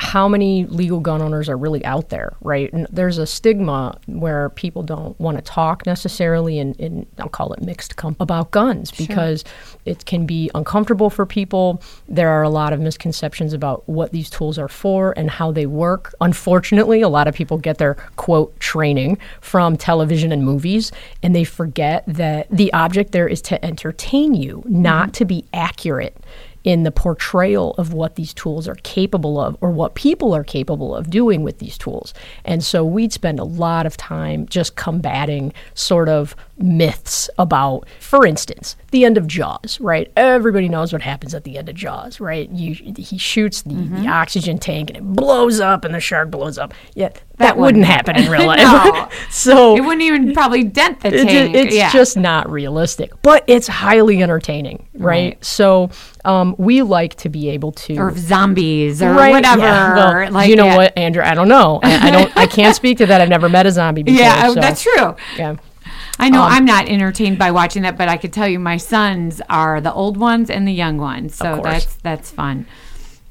how 0.00 0.26
many 0.26 0.64
legal 0.64 0.98
gun 0.98 1.20
owners 1.20 1.46
are 1.46 1.58
really 1.58 1.84
out 1.84 2.08
there, 2.08 2.32
right? 2.40 2.72
And 2.72 2.86
there's 2.90 3.18
a 3.18 3.26
stigma 3.26 3.98
where 4.06 4.48
people 4.48 4.82
don't 4.82 5.18
want 5.20 5.36
to 5.36 5.42
talk 5.42 5.84
necessarily, 5.84 6.58
and, 6.58 7.06
I'll 7.18 7.28
call 7.28 7.52
it 7.52 7.60
mixed 7.60 7.96
com- 7.96 8.16
about 8.18 8.50
guns 8.50 8.90
because 8.90 9.44
sure. 9.46 9.80
it 9.84 10.06
can 10.06 10.24
be 10.24 10.50
uncomfortable 10.54 11.10
for 11.10 11.26
people. 11.26 11.82
There 12.08 12.30
are 12.30 12.42
a 12.42 12.48
lot 12.48 12.72
of 12.72 12.80
misconceptions 12.80 13.52
about 13.52 13.86
what 13.90 14.10
these 14.10 14.30
tools 14.30 14.58
are 14.58 14.68
for 14.68 15.12
and 15.18 15.30
how 15.30 15.52
they 15.52 15.66
work. 15.66 16.14
Unfortunately, 16.22 17.02
a 17.02 17.08
lot 17.10 17.28
of 17.28 17.34
people 17.34 17.58
get 17.58 17.76
their 17.76 17.94
quote 18.16 18.58
training 18.58 19.18
from 19.42 19.76
television 19.76 20.32
and 20.32 20.42
movies, 20.42 20.92
and 21.22 21.36
they 21.36 21.44
forget 21.44 22.04
that 22.06 22.48
the 22.50 22.72
object 22.72 23.12
there 23.12 23.28
is 23.28 23.42
to 23.42 23.62
entertain 23.62 24.34
you, 24.34 24.62
not 24.66 25.08
mm-hmm. 25.08 25.12
to 25.12 25.24
be 25.26 25.44
accurate 25.52 26.16
in 26.64 26.82
the 26.82 26.92
portrayal 26.92 27.74
of 27.78 27.92
what 27.92 28.16
these 28.16 28.34
tools 28.34 28.68
are 28.68 28.76
capable 28.76 29.40
of 29.40 29.56
or 29.60 29.70
what 29.70 29.94
people 29.94 30.34
are 30.34 30.44
capable 30.44 30.94
of 30.94 31.10
doing 31.10 31.42
with 31.42 31.58
these 31.58 31.78
tools. 31.78 32.12
And 32.44 32.62
so 32.62 32.84
we'd 32.84 33.12
spend 33.12 33.38
a 33.38 33.44
lot 33.44 33.86
of 33.86 33.96
time 33.96 34.46
just 34.46 34.76
combating 34.76 35.52
sort 35.74 36.08
of 36.08 36.36
myths 36.62 37.30
about, 37.38 37.88
for 37.98 38.26
instance, 38.26 38.76
the 38.90 39.04
end 39.04 39.16
of 39.16 39.26
Jaws, 39.26 39.78
right? 39.80 40.10
Everybody 40.16 40.68
knows 40.68 40.92
what 40.92 41.02
happens 41.02 41.34
at 41.34 41.44
the 41.44 41.58
end 41.58 41.68
of 41.68 41.74
Jaws, 41.74 42.20
right? 42.20 42.50
You, 42.50 42.74
he 42.74 43.18
shoots 43.18 43.62
the, 43.62 43.74
mm-hmm. 43.74 44.02
the 44.02 44.08
oxygen 44.08 44.58
tank 44.58 44.90
and 44.90 44.96
it 44.96 45.04
blows 45.04 45.60
up 45.60 45.84
and 45.84 45.94
the 45.94 46.00
shark 46.00 46.30
blows 46.30 46.58
up. 46.58 46.74
Yeah, 46.94 47.08
that, 47.08 47.22
that 47.38 47.56
wouldn't 47.56 47.84
happen 47.84 48.16
in 48.16 48.30
real 48.30 48.46
life. 48.46 48.58
no. 48.58 49.08
so 49.30 49.76
it 49.76 49.80
wouldn't 49.80 50.02
even 50.02 50.32
probably 50.32 50.64
dent 50.64 51.00
the 51.00 51.10
tank. 51.10 51.54
it's 51.54 51.74
yeah. 51.74 51.90
just 51.90 52.16
not 52.16 52.50
realistic, 52.50 53.12
but 53.22 53.44
it's 53.46 53.66
highly 53.66 54.22
entertaining, 54.22 54.88
right? 54.94 55.34
right. 55.34 55.44
So 55.44 55.90
um, 56.24 56.54
we 56.58 56.82
like 56.82 57.14
to 57.16 57.28
be 57.28 57.50
able 57.50 57.72
to 57.72 57.96
or 57.96 58.16
zombies 58.16 59.02
or 59.02 59.12
right, 59.12 59.32
whatever. 59.32 59.62
Yeah. 59.62 59.94
Well, 59.94 60.32
like, 60.32 60.50
you 60.50 60.56
know 60.56 60.66
yeah. 60.66 60.76
what, 60.76 60.98
Andrew? 60.98 61.22
I 61.22 61.34
don't 61.34 61.48
know. 61.48 61.80
I, 61.82 62.08
I, 62.08 62.10
don't. 62.10 62.36
I 62.36 62.46
can't 62.46 62.76
speak 62.80 62.98
to 62.98 63.06
that. 63.06 63.20
I've 63.20 63.28
never 63.28 63.48
met 63.48 63.66
a 63.66 63.72
zombie 63.72 64.02
before. 64.02 64.20
Yeah, 64.20 64.48
so. 64.48 64.54
that's 64.54 64.82
true. 64.82 65.16
Yeah. 65.36 65.56
I 66.20 66.28
know 66.28 66.42
um, 66.42 66.52
I'm 66.52 66.64
not 66.64 66.88
entertained 66.88 67.38
by 67.38 67.50
watching 67.50 67.82
that, 67.82 67.96
but 67.96 68.08
I 68.08 68.16
could 68.16 68.32
tell 68.32 68.46
you 68.46 68.58
my 68.58 68.76
sons 68.76 69.40
are 69.48 69.80
the 69.80 69.92
old 69.92 70.16
ones 70.16 70.50
and 70.50 70.68
the 70.68 70.72
young 70.72 70.98
ones, 70.98 71.34
so 71.34 71.60
that's 71.62 71.96
that's 71.96 72.30
fun 72.30 72.66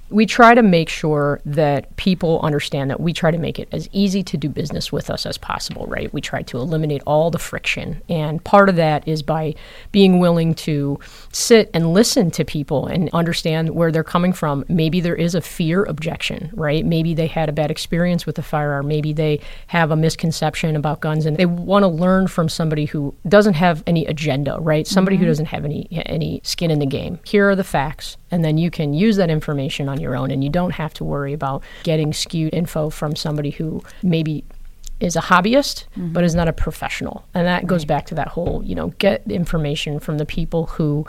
we 0.09 0.25
try 0.25 0.55
to 0.55 0.63
make 0.63 0.89
sure 0.89 1.39
that 1.45 1.95
people 1.95 2.39
understand 2.41 2.89
that 2.89 2.99
we 2.99 3.13
try 3.13 3.31
to 3.31 3.37
make 3.37 3.59
it 3.59 3.67
as 3.71 3.87
easy 3.91 4.23
to 4.23 4.37
do 4.37 4.49
business 4.49 4.91
with 4.91 5.09
us 5.09 5.25
as 5.25 5.37
possible, 5.37 5.85
right? 5.87 6.11
We 6.13 6.21
try 6.21 6.41
to 6.43 6.57
eliminate 6.57 7.03
all 7.05 7.29
the 7.29 7.39
friction. 7.39 8.01
And 8.09 8.43
part 8.43 8.69
of 8.69 8.75
that 8.77 9.07
is 9.07 9.21
by 9.21 9.55
being 9.91 10.19
willing 10.19 10.55
to 10.55 10.99
sit 11.31 11.69
and 11.73 11.93
listen 11.93 12.31
to 12.31 12.45
people 12.45 12.87
and 12.87 13.09
understand 13.13 13.69
where 13.75 13.91
they're 13.91 14.03
coming 14.03 14.33
from. 14.33 14.65
Maybe 14.67 14.99
there 14.99 15.15
is 15.15 15.35
a 15.35 15.41
fear 15.41 15.83
objection, 15.83 16.51
right? 16.53 16.85
Maybe 16.85 17.13
they 17.13 17.27
had 17.27 17.49
a 17.49 17.53
bad 17.53 17.69
experience 17.69 18.25
with 18.25 18.39
a 18.39 18.43
firearm. 18.43 18.87
Maybe 18.87 19.13
they 19.13 19.39
have 19.67 19.91
a 19.91 19.95
misconception 19.95 20.75
about 20.75 21.01
guns 21.01 21.25
and 21.25 21.37
they 21.37 21.45
want 21.45 21.83
to 21.83 21.87
learn 21.87 22.27
from 22.27 22.49
somebody 22.49 22.85
who 22.85 23.13
doesn't 23.27 23.55
have 23.55 23.83
any 23.85 24.05
agenda, 24.05 24.57
right? 24.59 24.87
Somebody 24.87 25.17
mm-hmm. 25.17 25.25
who 25.25 25.29
doesn't 25.29 25.45
have 25.47 25.65
any 25.65 25.87
any 25.91 26.41
skin 26.43 26.71
in 26.71 26.79
the 26.79 26.85
game. 26.85 27.19
Here 27.23 27.49
are 27.49 27.55
the 27.55 27.63
facts 27.63 28.17
and 28.31 28.43
then 28.43 28.57
you 28.57 28.69
can 28.71 28.93
use 28.93 29.17
that 29.17 29.29
information 29.29 29.89
on 29.89 29.98
your 29.99 30.15
own 30.15 30.31
and 30.31 30.43
you 30.43 30.49
don't 30.49 30.71
have 30.71 30.93
to 30.93 31.03
worry 31.03 31.33
about 31.33 31.63
getting 31.83 32.13
skewed 32.13 32.53
info 32.53 32.89
from 32.89 33.15
somebody 33.15 33.51
who 33.51 33.83
maybe 34.03 34.43
is 34.99 35.15
a 35.15 35.21
hobbyist 35.21 35.85
mm-hmm. 35.95 36.11
but 36.11 36.23
is 36.23 36.35
not 36.35 36.47
a 36.47 36.53
professional 36.53 37.25
and 37.33 37.47
that 37.47 37.65
goes 37.65 37.85
back 37.85 38.05
to 38.05 38.15
that 38.15 38.27
whole 38.27 38.61
you 38.63 38.75
know 38.75 38.89
get 38.99 39.23
information 39.29 39.99
from 39.99 40.17
the 40.17 40.25
people 40.25 40.65
who 40.65 41.05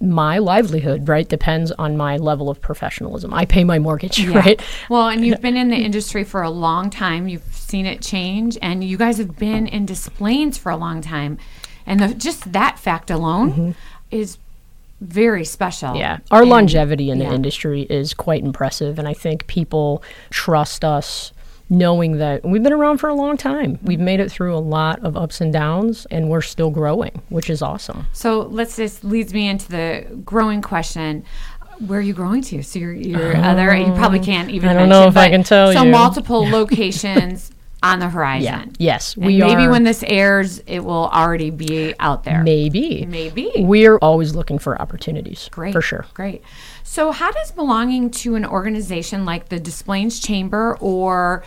my 0.00 0.38
livelihood 0.38 1.08
right 1.08 1.28
depends 1.28 1.70
on 1.72 1.96
my 1.96 2.16
level 2.16 2.50
of 2.50 2.60
professionalism 2.60 3.32
i 3.32 3.44
pay 3.44 3.62
my 3.62 3.78
mortgage 3.78 4.18
yeah. 4.18 4.36
right 4.38 4.60
well 4.88 5.08
and 5.08 5.24
you've 5.24 5.40
been 5.40 5.56
in 5.56 5.68
the 5.68 5.76
industry 5.76 6.24
for 6.24 6.42
a 6.42 6.50
long 6.50 6.90
time 6.90 7.28
you've 7.28 7.54
seen 7.54 7.86
it 7.86 8.02
change 8.02 8.58
and 8.60 8.82
you 8.82 8.96
guys 8.96 9.18
have 9.18 9.36
been 9.36 9.66
in 9.66 9.86
Des 9.86 10.10
Plaines 10.16 10.58
for 10.58 10.70
a 10.70 10.76
long 10.76 11.00
time 11.00 11.38
and 11.86 12.00
the, 12.00 12.14
just 12.14 12.52
that 12.52 12.78
fact 12.78 13.10
alone 13.10 13.52
mm-hmm. 13.52 13.70
is 14.10 14.38
very 15.00 15.44
special. 15.44 15.94
Yeah. 15.94 16.18
Our 16.30 16.42
and, 16.42 16.50
longevity 16.50 17.10
in 17.10 17.20
yeah. 17.20 17.28
the 17.28 17.34
industry 17.34 17.82
is 17.82 18.14
quite 18.14 18.42
impressive. 18.42 18.98
And 18.98 19.06
I 19.06 19.14
think 19.14 19.46
people 19.46 20.02
trust 20.30 20.84
us 20.84 21.32
knowing 21.70 22.16
that 22.18 22.44
we've 22.44 22.62
been 22.62 22.72
around 22.72 22.98
for 22.98 23.08
a 23.08 23.14
long 23.14 23.36
time. 23.36 23.78
We've 23.82 24.00
made 24.00 24.20
it 24.20 24.30
through 24.32 24.56
a 24.56 24.58
lot 24.58 25.04
of 25.04 25.16
ups 25.16 25.40
and 25.40 25.52
downs 25.52 26.06
and 26.10 26.28
we're 26.30 26.40
still 26.40 26.70
growing, 26.70 27.22
which 27.28 27.50
is 27.50 27.62
awesome. 27.62 28.06
So 28.12 28.42
let's 28.42 28.76
just 28.76 29.04
leads 29.04 29.34
me 29.34 29.48
into 29.48 29.68
the 29.68 30.06
growing 30.24 30.62
question. 30.62 31.24
Where 31.86 32.00
are 32.00 32.02
you 32.02 32.14
growing 32.14 32.42
to? 32.42 32.62
So 32.62 32.78
you're, 32.78 32.92
you're 32.92 33.36
uh, 33.36 33.52
other, 33.52 33.76
you 33.76 33.92
probably 33.92 34.18
can't 34.18 34.50
even. 34.50 34.68
I 34.68 34.72
don't 34.72 34.88
mention, 34.88 35.02
know 35.02 35.08
if 35.08 35.16
I 35.16 35.28
can 35.28 35.44
tell 35.44 35.72
so 35.72 35.82
you. 35.82 35.86
So 35.86 35.90
multiple 35.90 36.40
locations 36.50 37.52
on 37.82 38.00
the 38.00 38.08
horizon. 38.08 38.74
Yeah. 38.78 38.94
Yes, 38.94 39.14
and 39.14 39.26
we 39.26 39.38
maybe 39.38 39.64
are. 39.64 39.70
when 39.70 39.84
this 39.84 40.02
airs, 40.06 40.58
it 40.60 40.80
will 40.80 41.08
already 41.08 41.50
be 41.50 41.94
out 42.00 42.24
there. 42.24 42.42
Maybe. 42.42 43.06
Maybe. 43.06 43.52
We're 43.56 43.98
always 43.98 44.34
looking 44.34 44.58
for 44.58 44.80
opportunities. 44.80 45.48
Great. 45.52 45.72
For 45.72 45.82
sure. 45.82 46.06
Great. 46.14 46.42
So, 46.82 47.12
how 47.12 47.30
does 47.30 47.50
belonging 47.52 48.10
to 48.10 48.34
an 48.34 48.44
organization 48.44 49.24
like 49.24 49.48
the 49.48 49.60
Des 49.60 49.84
Plaines 49.84 50.18
Chamber 50.20 50.76
or 50.80 51.44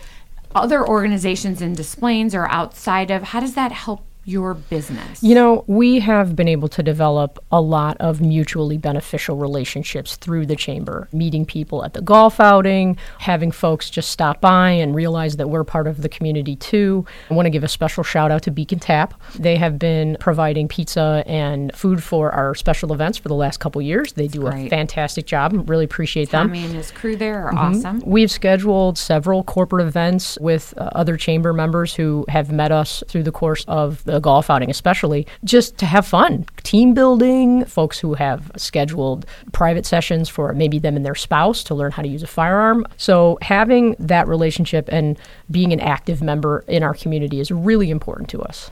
other 0.55 0.85
organizations 0.85 1.61
in 1.61 1.73
Des 1.73 1.95
Plaines 1.97 2.35
or 2.35 2.47
outside 2.49 3.11
of, 3.11 3.23
how 3.23 3.39
does 3.39 3.53
that 3.55 3.71
help 3.71 4.05
your 4.31 4.53
business? 4.53 5.21
You 5.21 5.35
know, 5.35 5.63
we 5.67 5.99
have 5.99 6.35
been 6.35 6.47
able 6.47 6.67
to 6.69 6.81
develop 6.81 7.43
a 7.51 7.61
lot 7.61 7.97
of 7.99 8.21
mutually 8.21 8.77
beneficial 8.77 9.35
relationships 9.37 10.15
through 10.15 10.45
the 10.45 10.55
chamber, 10.55 11.07
meeting 11.11 11.45
people 11.45 11.83
at 11.83 11.93
the 11.93 12.01
golf 12.01 12.39
outing, 12.39 12.97
having 13.19 13.51
folks 13.51 13.89
just 13.89 14.09
stop 14.09 14.41
by 14.41 14.71
and 14.71 14.95
realize 14.95 15.37
that 15.37 15.49
we're 15.49 15.63
part 15.63 15.87
of 15.87 16.01
the 16.01 16.09
community 16.09 16.55
too. 16.55 17.05
I 17.29 17.33
want 17.33 17.45
to 17.45 17.49
give 17.49 17.63
a 17.63 17.67
special 17.67 18.03
shout 18.03 18.31
out 18.31 18.43
to 18.43 18.51
Beacon 18.51 18.79
Tap. 18.79 19.13
They 19.37 19.57
have 19.57 19.77
been 19.77 20.17
providing 20.19 20.67
pizza 20.67 21.23
and 21.27 21.75
food 21.75 22.01
for 22.01 22.31
our 22.31 22.55
special 22.55 22.93
events 22.93 23.17
for 23.17 23.27
the 23.27 23.35
last 23.35 23.59
couple 23.59 23.81
years. 23.81 24.13
They 24.13 24.27
do 24.27 24.41
great. 24.41 24.67
a 24.67 24.69
fantastic 24.69 25.25
job. 25.25 25.69
Really 25.69 25.85
appreciate 25.85 26.29
them. 26.29 26.47
Tommy 26.47 26.63
and 26.63 26.73
his 26.73 26.91
crew 26.91 27.15
there 27.15 27.45
are 27.45 27.53
awesome. 27.53 28.01
We've 28.05 28.31
scheduled 28.31 28.97
several 28.97 29.43
corporate 29.43 29.85
events 29.85 30.37
with 30.39 30.73
uh, 30.77 30.89
other 30.93 31.17
chamber 31.17 31.51
members 31.51 31.93
who 31.93 32.25
have 32.29 32.51
met 32.51 32.71
us 32.71 33.03
through 33.07 33.23
the 33.23 33.31
course 33.31 33.65
of 33.67 34.03
the 34.05 34.19
golf 34.21 34.49
outing, 34.49 34.69
especially 34.69 35.27
just 35.43 35.77
to 35.79 35.85
have 35.85 36.05
fun, 36.07 36.45
team 36.63 36.93
building, 36.93 37.65
folks 37.65 37.99
who 37.99 38.13
have 38.13 38.51
scheduled 38.55 39.25
private 39.51 39.85
sessions 39.85 40.29
for 40.29 40.53
maybe 40.53 40.79
them 40.79 40.95
and 40.95 41.05
their 41.05 41.15
spouse 41.15 41.63
to 41.65 41.75
learn 41.75 41.91
how 41.91 42.01
to 42.01 42.07
use 42.07 42.23
a 42.23 42.27
firearm. 42.27 42.85
So, 42.97 43.37
having 43.41 43.95
that 43.99 44.27
relationship 44.27 44.87
and 44.91 45.17
being 45.49 45.73
an 45.73 45.79
active 45.79 46.21
member 46.21 46.63
in 46.67 46.83
our 46.83 46.93
community 46.93 47.39
is 47.39 47.51
really 47.51 47.89
important 47.89 48.29
to 48.29 48.41
us. 48.41 48.71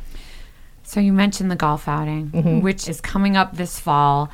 So 0.83 0.99
you 0.99 1.13
mentioned 1.13 1.51
the 1.51 1.55
golf 1.55 1.87
outing, 1.87 2.31
Mm-hmm. 2.31 2.61
which 2.61 2.89
is 2.89 2.99
coming 2.99 3.37
up 3.37 3.55
this 3.55 3.79
fall. 3.79 4.31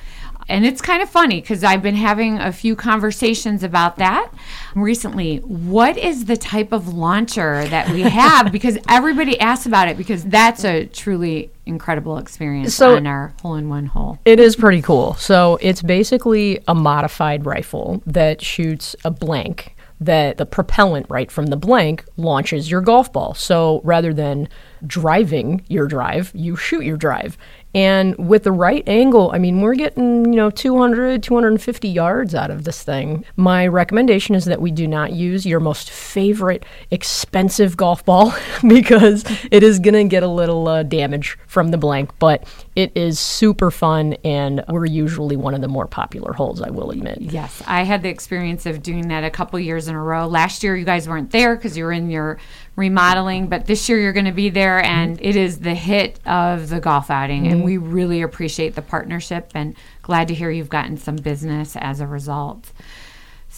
And 0.47 0.65
it's 0.65 0.81
kind 0.81 1.01
of 1.01 1.09
funny 1.09 1.41
because 1.41 1.63
I've 1.63 1.81
been 1.81 1.95
having 1.95 2.37
a 2.37 2.51
few 2.51 2.75
conversations 2.75 3.63
about 3.63 3.97
that 3.97 4.31
recently. 4.75 5.37
What 5.37 5.97
is 5.97 6.25
the 6.25 6.37
type 6.37 6.71
of 6.71 6.93
launcher 6.93 7.65
that 7.65 7.89
we 7.89 8.01
have? 8.01 8.51
because 8.51 8.77
everybody 8.87 9.39
asks 9.39 9.65
about 9.65 9.87
it 9.87 9.97
because 9.97 10.23
that's 10.25 10.63
a 10.63 10.85
truly 10.85 11.49
incredible 11.65 12.17
experience 12.17 12.75
So- 12.75 12.95
on 12.95 13.07
our 13.07 13.33
hole 13.41 13.55
in 13.55 13.69
one 13.69 13.87
hole. 13.87 14.19
It 14.25 14.39
is 14.39 14.55
pretty 14.55 14.81
cool. 14.81 15.15
So 15.15 15.57
it's 15.61 15.81
basically 15.81 16.59
a 16.67 16.75
modified 16.75 17.45
rifle 17.45 18.03
that 18.05 18.41
shoots 18.41 18.95
a 19.03 19.11
blank 19.11 19.75
that 19.99 20.37
the 20.37 20.45
propellant 20.45 21.05
right 21.09 21.31
from 21.31 21.45
the 21.47 21.55
blank 21.55 22.03
launches 22.17 22.69
your 22.69 22.81
golf 22.81 23.13
ball. 23.13 23.33
So 23.33 23.81
rather 23.83 24.13
than 24.13 24.49
driving 24.85 25.63
your 25.69 25.87
drive, 25.87 26.31
you 26.35 26.55
shoot 26.57 26.83
your 26.83 26.97
drive. 26.97 27.37
And 27.75 28.15
with 28.17 28.43
the 28.43 28.53
right 28.53 28.87
angle, 28.87 29.31
I 29.33 29.37
mean, 29.37 29.59
we're 29.59 29.75
getting, 29.75 30.31
you 30.31 30.37
know, 30.37 30.49
200, 30.49 31.21
250 31.21 31.89
yards 31.89 32.33
out 32.33 32.49
of 32.49 32.63
this 32.63 32.81
thing. 32.81 33.25
My 33.35 33.67
recommendation 33.67 34.33
is 34.33 34.45
that 34.45 34.61
we 34.61 34.71
do 34.71 34.87
not 34.87 35.11
use 35.11 35.45
your 35.45 35.59
most 35.59 35.91
favorite 35.91 36.65
expensive 36.89 37.75
golf 37.75 38.05
ball 38.05 38.33
because 38.67 39.25
it 39.51 39.61
is 39.61 39.79
going 39.79 39.93
to 39.93 40.05
get 40.05 40.23
a 40.23 40.27
little 40.27 40.69
uh, 40.69 40.83
damage 40.83 41.37
from 41.47 41.71
the 41.71 41.77
blank, 41.77 42.17
but 42.17 42.47
it 42.75 42.91
is 42.95 43.19
super 43.19 43.71
fun 43.71 44.13
and 44.25 44.63
we're 44.67 44.85
usually 44.85 45.37
one 45.37 45.53
of 45.53 45.61
the 45.61 45.67
more 45.67 45.87
popular 45.87 46.33
holes, 46.33 46.61
I 46.61 46.69
will 46.69 46.91
admit. 46.91 47.21
Yes, 47.21 47.63
I 47.65 47.83
had 47.83 48.01
the 48.01 48.09
experience 48.09 48.65
of 48.65 48.83
doing 48.83 49.07
that 49.07 49.23
a 49.23 49.29
couple 49.29 49.57
years 49.59 49.87
in 49.87 49.95
a 49.95 50.01
row. 50.01 50.27
Last 50.27 50.61
year, 50.61 50.75
you 50.75 50.83
guys 50.83 51.07
weren't 51.07 51.31
there 51.31 51.55
because 51.55 51.77
you 51.77 51.85
were 51.85 51.93
in 51.93 52.09
your 52.09 52.37
remodeling, 52.75 53.47
but 53.47 53.65
this 53.65 53.87
year 53.87 53.99
you're 53.99 54.13
going 54.13 54.25
to 54.25 54.33
be 54.33 54.49
there, 54.49 54.81
mm-hmm. 54.81 54.91
and 54.91 55.21
it 55.21 55.37
is 55.37 55.59
the 55.59 55.73
hit 55.73 56.19
of 56.25 56.67
the 56.67 56.81
golf 56.81 57.09
outing. 57.09 57.47
And 57.47 57.57
mm-hmm. 57.57 57.65
we 57.65 57.77
really 57.77 58.21
appreciate 58.21 58.75
the 58.75 58.81
partnership 58.81 59.51
and 59.55 59.75
glad 60.01 60.27
to 60.27 60.33
hear 60.33 60.51
you've 60.51 60.69
gotten 60.69 60.97
some 60.97 61.15
business 61.15 61.77
as 61.77 62.01
a 62.01 62.07
result. 62.07 62.71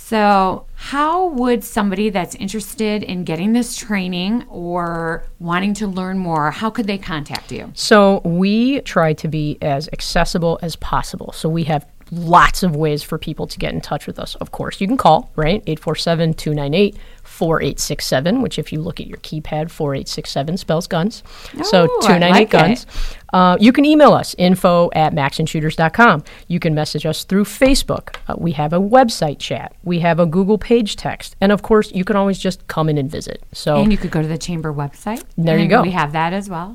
So, 0.09 0.65
how 0.75 1.27
would 1.31 1.65
somebody 1.65 2.09
that's 2.09 2.33
interested 2.35 3.03
in 3.03 3.25
getting 3.25 3.51
this 3.51 3.75
training 3.75 4.45
or 4.47 5.25
wanting 5.39 5.73
to 5.73 5.87
learn 5.87 6.17
more, 6.17 6.49
how 6.49 6.69
could 6.69 6.87
they 6.87 6.97
contact 6.97 7.51
you? 7.51 7.73
So 7.73 8.21
we 8.23 8.79
try 8.81 9.11
to 9.11 9.27
be 9.27 9.57
as 9.61 9.89
accessible 9.91 10.59
as 10.61 10.77
possible. 10.77 11.33
So 11.33 11.49
we 11.49 11.65
have 11.65 11.85
lots 12.09 12.63
of 12.63 12.73
ways 12.73 13.03
for 13.03 13.17
people 13.17 13.47
to 13.47 13.59
get 13.59 13.73
in 13.73 13.81
touch 13.81 14.07
with 14.07 14.17
us. 14.17 14.35
Of 14.35 14.51
course, 14.51 14.79
you 14.79 14.87
can 14.87 14.95
call, 14.95 15.29
right? 15.35 15.61
847 15.67 16.35
298 16.35 16.95
4867, 17.37 18.41
which 18.41 18.57
if 18.57 18.73
you 18.73 18.81
look 18.81 18.99
at 18.99 19.07
your 19.07 19.17
keypad, 19.19 19.69
4867 19.69 20.57
spells 20.57 20.87
guns. 20.87 21.23
so 21.63 21.87
Oh, 21.89 21.99
I 22.03 22.07
298 22.07 22.31
like 22.31 22.49
guns. 22.49 22.85
Uh, 23.33 23.57
you 23.59 23.71
can 23.71 23.85
email 23.85 24.13
us, 24.13 24.33
info 24.37 24.89
at 24.93 25.13
maxonshooters.com. 25.13 26.23
You 26.47 26.59
can 26.59 26.73
message 26.73 27.05
us 27.05 27.23
through 27.25 27.43
Facebook. 27.43 28.15
Uh, 28.27 28.35
we 28.37 28.53
have 28.53 28.73
a 28.73 28.79
website 28.79 29.37
chat. 29.39 29.75
We 29.83 29.99
have 29.99 30.19
a 30.19 30.25
Google 30.25 30.57
page 30.57 30.95
text. 30.95 31.35
And 31.39 31.51
of 31.51 31.61
course, 31.61 31.91
you 31.91 32.03
can 32.03 32.15
always 32.15 32.39
just 32.39 32.65
come 32.67 32.89
in 32.89 32.97
and 32.97 33.09
visit. 33.11 33.43
So 33.53 33.77
And 33.81 33.91
you 33.91 33.97
could 33.97 34.11
go 34.11 34.21
to 34.21 34.27
the 34.27 34.37
chamber 34.37 34.73
website. 34.73 35.23
There 35.37 35.59
you 35.59 35.67
go. 35.67 35.81
We 35.83 35.91
have 35.91 36.13
that 36.13 36.33
as 36.33 36.49
well. 36.49 36.73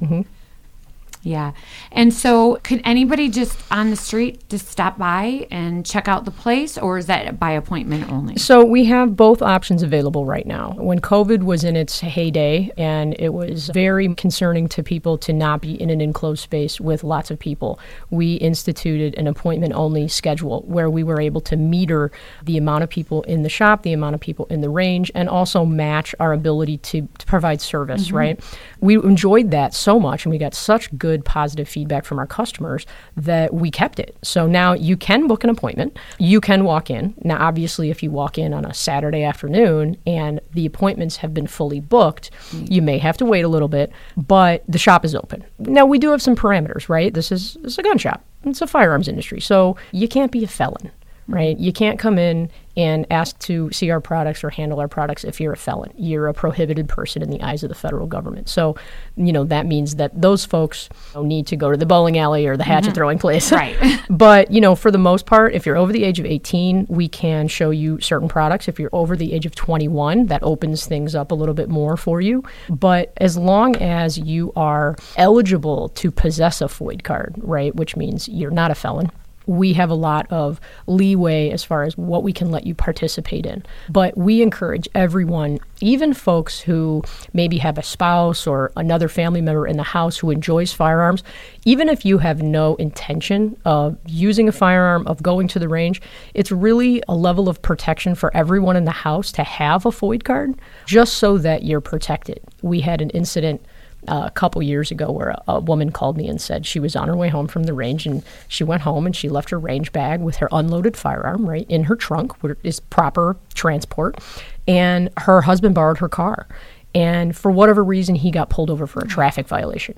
Yeah. 1.23 1.53
And 1.93 2.13
so, 2.13 2.59
could 2.65 2.81
anybody 2.85 3.29
just 3.29 3.57
on 3.71 3.91
the 3.91 3.97
street 3.97 4.49
just 4.49 4.69
stop 4.69 4.99
by 4.99 5.47
and 5.51 5.87
check 5.87 6.09
out 6.09 6.25
the 6.25 6.33
place, 6.33 6.77
or 6.77 6.99
is 6.99 7.07
that 7.07 7.39
by 7.39 7.53
appointment 7.53 8.11
only? 8.11 8.37
So 8.37 8.65
we 8.65 8.87
have 8.87 9.17
both 9.17 9.41
options 9.41 9.83
available 9.85 10.25
right 10.25 10.47
now. 10.47 10.73
When 10.79 11.01
COVID 11.01 11.45
was 11.45 11.63
in 11.63 11.77
its 11.77 12.01
heyday 12.01 12.73
and 12.77 13.15
it 13.21 13.33
was 13.33 13.69
very 13.69 14.13
concerning 14.15 14.69
to 14.71 14.83
people 14.83 15.17
to 15.19 15.33
not 15.33 15.61
be 15.61 15.81
in 15.81 15.91
an 15.91 16.01
enclosed 16.01 16.43
space 16.43 16.81
with 16.81 17.05
lots 17.05 17.31
of 17.31 17.39
people, 17.39 17.79
we 18.11 18.35
instituted 18.35 19.15
an 19.15 19.29
appointment 19.29 19.75
only 19.75 20.09
schedule 20.09 20.63
where 20.67 20.91
we 20.91 21.05
were 21.05 21.21
able 21.21 21.41
to 21.43 21.57
meter 21.57 22.11
the 22.43 22.59
amount 22.59 22.83
of 22.83 22.91
people 22.91 23.23
in 23.23 23.43
the 23.43 23.49
shop, 23.49 23.83
the 23.83 23.93
amount 23.93 24.15
of 24.17 24.21
people 24.21 24.47
in 24.47 24.61
the 24.61 24.71
range, 24.71 25.11
and 25.15 25.29
also 25.29 25.65
match 25.65 26.17
our 26.19 26.33
ability 26.33 26.79
to, 26.79 27.09
to 27.19 27.27
provide 27.27 27.61
service, 27.61 28.07
mm-hmm. 28.09 28.17
right? 28.17 28.41
We 28.81 28.97
enjoyed 28.97 29.53
that 29.53 29.73
so 29.73 30.01
much 30.01 30.25
and 30.25 30.33
we 30.33 30.39
got 30.39 30.55
such 30.55 30.97
good 30.99 31.12
positive 31.21 31.69
feedback 31.69 32.05
from 32.05 32.19
our 32.19 32.27
customers 32.27 32.87
that 33.17 33.53
we 33.53 33.71
kept 33.71 33.99
it. 33.99 34.17
So 34.23 34.47
now 34.47 34.73
you 34.73 34.97
can 34.97 35.27
book 35.27 35.45
an 35.45 35.51
appointment. 35.51 35.97
You 36.19 36.41
can 36.41 36.65
walk 36.65 36.91
in. 36.91 37.15
Now, 37.23 37.39
obviously, 37.47 37.91
if 37.91 38.03
you 38.03 38.11
walk 38.11 38.39
in 38.39 38.55
on 38.55 38.65
a 38.65 38.75
Saturday 38.75 39.23
afternoon 39.23 39.97
and 40.07 40.41
the 40.53 40.67
appointments 40.67 41.17
have 41.17 41.35
been 41.35 41.47
fully 41.47 41.81
booked, 41.81 42.31
you 42.53 42.81
may 42.83 42.99
have 42.99 43.17
to 43.19 43.25
wait 43.25 43.45
a 43.45 43.49
little 43.49 43.69
bit, 43.69 43.93
but 44.17 44.65
the 44.67 44.79
shop 44.79 45.05
is 45.05 45.15
open. 45.15 45.45
Now, 45.59 45.85
we 45.85 45.99
do 45.99 46.11
have 46.11 46.23
some 46.23 46.37
parameters, 46.37 46.89
right? 46.89 47.13
This 47.13 47.31
is, 47.31 47.55
this 47.63 47.73
is 47.73 47.79
a 47.79 47.83
gun 47.83 47.99
shop, 47.99 48.25
it's 48.45 48.63
a 48.63 48.67
firearms 48.67 49.09
industry. 49.09 49.41
So 49.41 49.77
you 49.93 50.09
can't 50.09 50.33
be 50.33 50.45
a 50.45 50.49
felon. 50.49 50.91
Right? 51.29 51.57
You 51.57 51.73
can't 51.73 52.01
come 52.01 52.19
in 52.19 52.51
and 52.77 53.07
ask 53.11 53.39
to 53.41 53.71
see 53.71 53.91
our 53.91 54.01
products 54.01 54.43
or 54.43 54.51
handle 54.51 54.81
our 54.81 54.89
products 54.89 55.25
if 55.25 55.41
you're 55.41 55.53
a 55.53 55.57
felon. 55.57 55.93
You're 55.97 56.29
a 56.29 56.35
prohibited 56.35 56.89
person 56.89 57.23
in 57.23 57.31
the 57.31 57.43
eyes 57.43 57.63
of 57.63 57.69
the 57.69 57.75
federal 57.75 58.07
government. 58.07 58.49
So, 58.49 58.77
you 59.17 59.33
know, 59.33 59.45
that 59.45 59.67
means 59.67 59.97
that 59.97 60.21
those 60.21 60.45
folks 60.45 60.89
need 61.17 61.47
to 61.49 61.57
go 61.57 61.71
to 61.71 61.77
the 61.77 61.87
bowling 61.87 62.19
alley 62.19 62.47
or 62.47 62.57
the 62.57 62.65
hatchet 62.65 62.89
mm-hmm. 62.89 62.95
throwing 62.95 63.19
place. 63.19 63.53
Right. 63.53 63.77
but, 64.11 64.51
you 64.51 64.61
know, 64.61 64.75
for 64.75 64.91
the 64.91 64.99
most 64.99 65.27
part, 65.27 65.55
if 65.55 65.67
you're 65.67 65.77
over 65.77 65.93
the 65.93 66.05
age 66.05 66.19
of 66.19 66.27
18, 66.27 66.87
we 66.89 67.09
can 67.09 67.49
show 67.49 67.71
you 67.71 68.01
certain 68.01 68.29
products. 68.29 68.69
If 68.69 68.79
you're 68.79 68.91
over 68.93 69.17
the 69.17 69.33
age 69.33 69.47
of 69.47 69.55
21, 69.55 70.27
that 70.27 70.43
opens 70.43 70.87
things 70.87 71.15
up 71.15 71.31
a 71.31 71.35
little 71.35 71.55
bit 71.55 71.69
more 71.69 71.97
for 71.97 72.21
you. 72.21 72.43
But 72.71 73.13
as 73.19 73.37
long 73.37 73.77
as 73.77 74.19
you 74.19 74.53
are 74.57 74.97
eligible 75.17 75.91
to 75.91 76.11
possess 76.11 76.61
a 76.61 76.67
FOID 76.67 77.03
card, 77.05 77.35
right, 77.39 77.75
which 77.75 77.97
means 77.97 78.29
you're 78.29 78.51
not 78.51 78.71
a 78.71 78.75
felon, 78.75 79.11
we 79.47 79.73
have 79.75 79.91
a 79.91 79.95
lot 79.95 80.31
of 80.31 80.61
leeway 80.87 81.51
as 81.51 81.65
far 81.65 81.83
as 81.83 81.97
what 81.97 82.23
we 82.23 82.33
can 82.33 82.51
let 82.51 82.67
you 82.67 82.75
participate 82.75 83.47
in. 83.47 83.65
But 83.89 84.17
we 84.17 84.43
encourage 84.43 84.89
everyone, 84.95 85.59
even 85.81 86.15
folks 86.15 86.61
who 86.61 87.03
maybe 87.33 87.59
have 87.59 87.79
a 87.79 87.83
spouse 87.83 88.47
or 88.47 88.73
another 88.77 89.09
family 89.09 89.41
member 89.41 89.67
in 89.67 89.77
the 89.77 89.83
house 89.83 90.19
who 90.19 90.31
enjoys 90.31 90.73
firearms, 90.73 91.23
even 91.65 91.89
if 91.89 92.05
you 92.05 92.19
have 92.19 92.43
no 92.43 92.77
intention 92.77 93.57
of 93.65 93.97
using 94.07 94.49
a 94.49 94.53
firearm, 94.53 95.07
of 95.07 95.23
going 95.23 95.49
to 95.49 95.59
the 95.59 95.69
range, 95.69 96.01
it's 96.35 96.53
really 96.53 97.03
a 97.09 97.15
level 97.15 97.49
of 97.49 97.61
protection 97.63 98.15
for 98.15 98.35
everyone 98.37 98.77
in 98.77 98.85
the 98.85 98.91
house 98.91 99.33
to 99.33 99.43
have 99.43 99.87
a 99.87 99.91
FOID 99.91 100.25
card 100.25 100.55
just 100.87 101.15
so 101.15 101.39
that 101.39 101.65
you're 101.65 101.81
protected. 101.81 102.41
We 102.63 102.81
had 102.81 103.01
an 103.01 103.11
incident 103.11 103.65
a 104.09 104.31
couple 104.31 104.63
years 104.63 104.91
ago 104.91 105.11
where 105.11 105.31
a, 105.31 105.43
a 105.49 105.61
woman 105.61 105.93
called 105.93 106.17
me 106.17 106.27
and 106.27 106.41
said 106.41 106.67
she 106.67 106.81
was 106.81 106.97
on 106.97 107.09
her 107.09 107.17
way 107.17 107.29
home 107.29 107.47
from 107.47 107.65
the 107.65 107.73
range 107.73 108.07
and 108.07 108.23
she 108.49 108.65
went 108.65 108.83
home 108.83 109.07
and 109.07 109.15
she 109.15 109.29
left 109.29 109.51
her 109.51 109.59
range 109.59 109.93
bag 109.93 110.21
with 110.21 110.37
her 110.37 110.49
unloaded 110.51 110.97
firearm 110.97 111.49
right 111.49 111.67
in 111.69 111.85
her 111.85 111.95
trunk 111.95 112.43
which 112.43 112.59
is 112.63 112.81
proper 112.81 113.37
transport. 113.55 114.19
And 114.67 115.11
her 115.19 115.43
husband 115.43 115.75
borrowed 115.75 115.99
her 115.99 116.09
car. 116.09 116.49
And 116.95 117.37
for 117.37 117.51
whatever 117.51 117.83
reason 117.83 118.15
he 118.17 118.31
got 118.31 118.51
pulled 118.51 118.71
over 118.71 118.87
for 118.87 119.01
a 119.01 119.09
traffic 119.09 119.47
violation. 119.47 119.97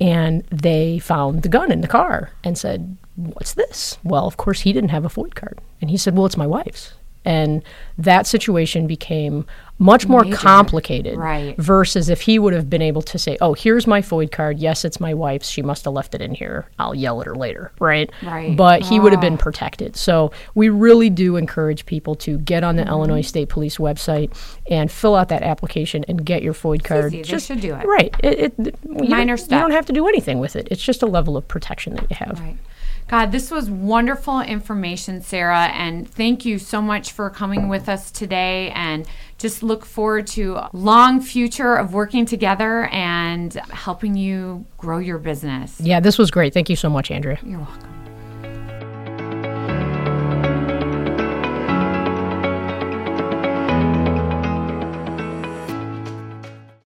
And 0.00 0.44
they 0.50 0.98
found 0.98 1.42
the 1.42 1.48
gun 1.48 1.70
in 1.70 1.80
the 1.80 1.88
car 1.88 2.30
and 2.42 2.58
said 2.58 2.96
what's 3.16 3.54
this? 3.54 3.98
Well 4.02 4.26
of 4.26 4.36
course 4.36 4.60
he 4.62 4.72
didn't 4.72 4.90
have 4.90 5.04
a 5.04 5.08
FOID 5.08 5.34
card. 5.34 5.60
And 5.80 5.90
he 5.90 5.96
said 5.96 6.16
well 6.16 6.26
it's 6.26 6.36
my 6.36 6.46
wife's. 6.46 6.94
And 7.24 7.62
that 7.96 8.26
situation 8.26 8.86
became 8.86 9.46
much 9.78 10.06
more 10.06 10.22
Major. 10.24 10.36
complicated. 10.36 11.18
Right. 11.18 11.56
Versus 11.58 12.08
if 12.08 12.20
he 12.22 12.38
would 12.38 12.52
have 12.52 12.70
been 12.70 12.80
able 12.82 13.02
to 13.02 13.18
say, 13.18 13.36
"Oh, 13.40 13.54
here's 13.54 13.86
my 13.86 14.00
FOID 14.00 14.30
card. 14.30 14.58
Yes, 14.58 14.84
it's 14.84 15.00
my 15.00 15.12
wife's. 15.14 15.48
She 15.48 15.62
must 15.62 15.84
have 15.84 15.94
left 15.94 16.14
it 16.14 16.22
in 16.22 16.34
here. 16.34 16.66
I'll 16.78 16.94
yell 16.94 17.20
at 17.20 17.26
her 17.26 17.34
later." 17.34 17.72
Right. 17.80 18.08
Right. 18.22 18.56
But 18.56 18.82
he 18.82 19.00
would 19.00 19.12
have 19.12 19.18
Ah. 19.18 19.28
been 19.28 19.36
protected. 19.38 19.96
So 19.96 20.30
we 20.54 20.68
really 20.68 21.10
do 21.10 21.36
encourage 21.36 21.86
people 21.86 22.14
to 22.16 22.38
get 22.38 22.62
on 22.62 22.76
the 22.76 22.82
Mm-hmm. 22.82 22.90
Illinois 22.92 23.20
State 23.22 23.48
Police 23.48 23.78
website 23.78 24.30
and 24.70 24.90
fill 24.92 25.14
out 25.16 25.28
that 25.30 25.42
application 25.42 26.04
and 26.08 26.24
get 26.24 26.42
your 26.42 26.54
FOID 26.54 26.84
card. 26.84 27.12
easy. 27.14 27.32
They 27.32 27.38
should 27.40 27.60
do 27.60 27.74
it. 27.74 27.84
Right. 27.86 28.14
It, 28.22 28.54
it, 28.58 28.78
you 28.84 29.08
Minor 29.08 29.36
don't- 29.36 29.50
You 29.50 29.58
don't 29.58 29.70
have 29.72 29.86
to 29.86 29.92
do 29.92 30.06
anything 30.06 30.38
with 30.38 30.54
it. 30.56 30.68
It's 30.70 30.82
just 30.82 31.02
a 31.02 31.06
level 31.06 31.36
of 31.36 31.48
protection 31.48 31.94
that 31.96 32.06
you 32.10 32.16
have. 32.16 32.38
Right. 32.40 32.56
God, 33.06 33.32
this 33.32 33.50
was 33.50 33.68
wonderful 33.68 34.40
information, 34.40 35.20
Sarah, 35.20 35.66
and 35.66 36.08
thank 36.08 36.44
you 36.44 36.58
so 36.58 36.80
much 36.80 37.12
for 37.12 37.28
coming 37.28 37.68
with 37.68 37.88
us 37.88 38.10
today. 38.10 38.70
And 38.70 39.06
just 39.38 39.62
look 39.62 39.84
forward 39.84 40.26
to 40.28 40.56
a 40.56 40.70
long 40.72 41.20
future 41.20 41.74
of 41.74 41.92
working 41.92 42.24
together 42.24 42.86
and 42.86 43.52
helping 43.70 44.14
you 44.14 44.64
grow 44.78 44.98
your 44.98 45.18
business. 45.18 45.78
Yeah, 45.80 46.00
this 46.00 46.18
was 46.18 46.30
great. 46.30 46.54
Thank 46.54 46.70
you 46.70 46.76
so 46.76 46.88
much, 46.88 47.10
Andrea. 47.10 47.38
You're 47.44 47.58
welcome. 47.58 48.03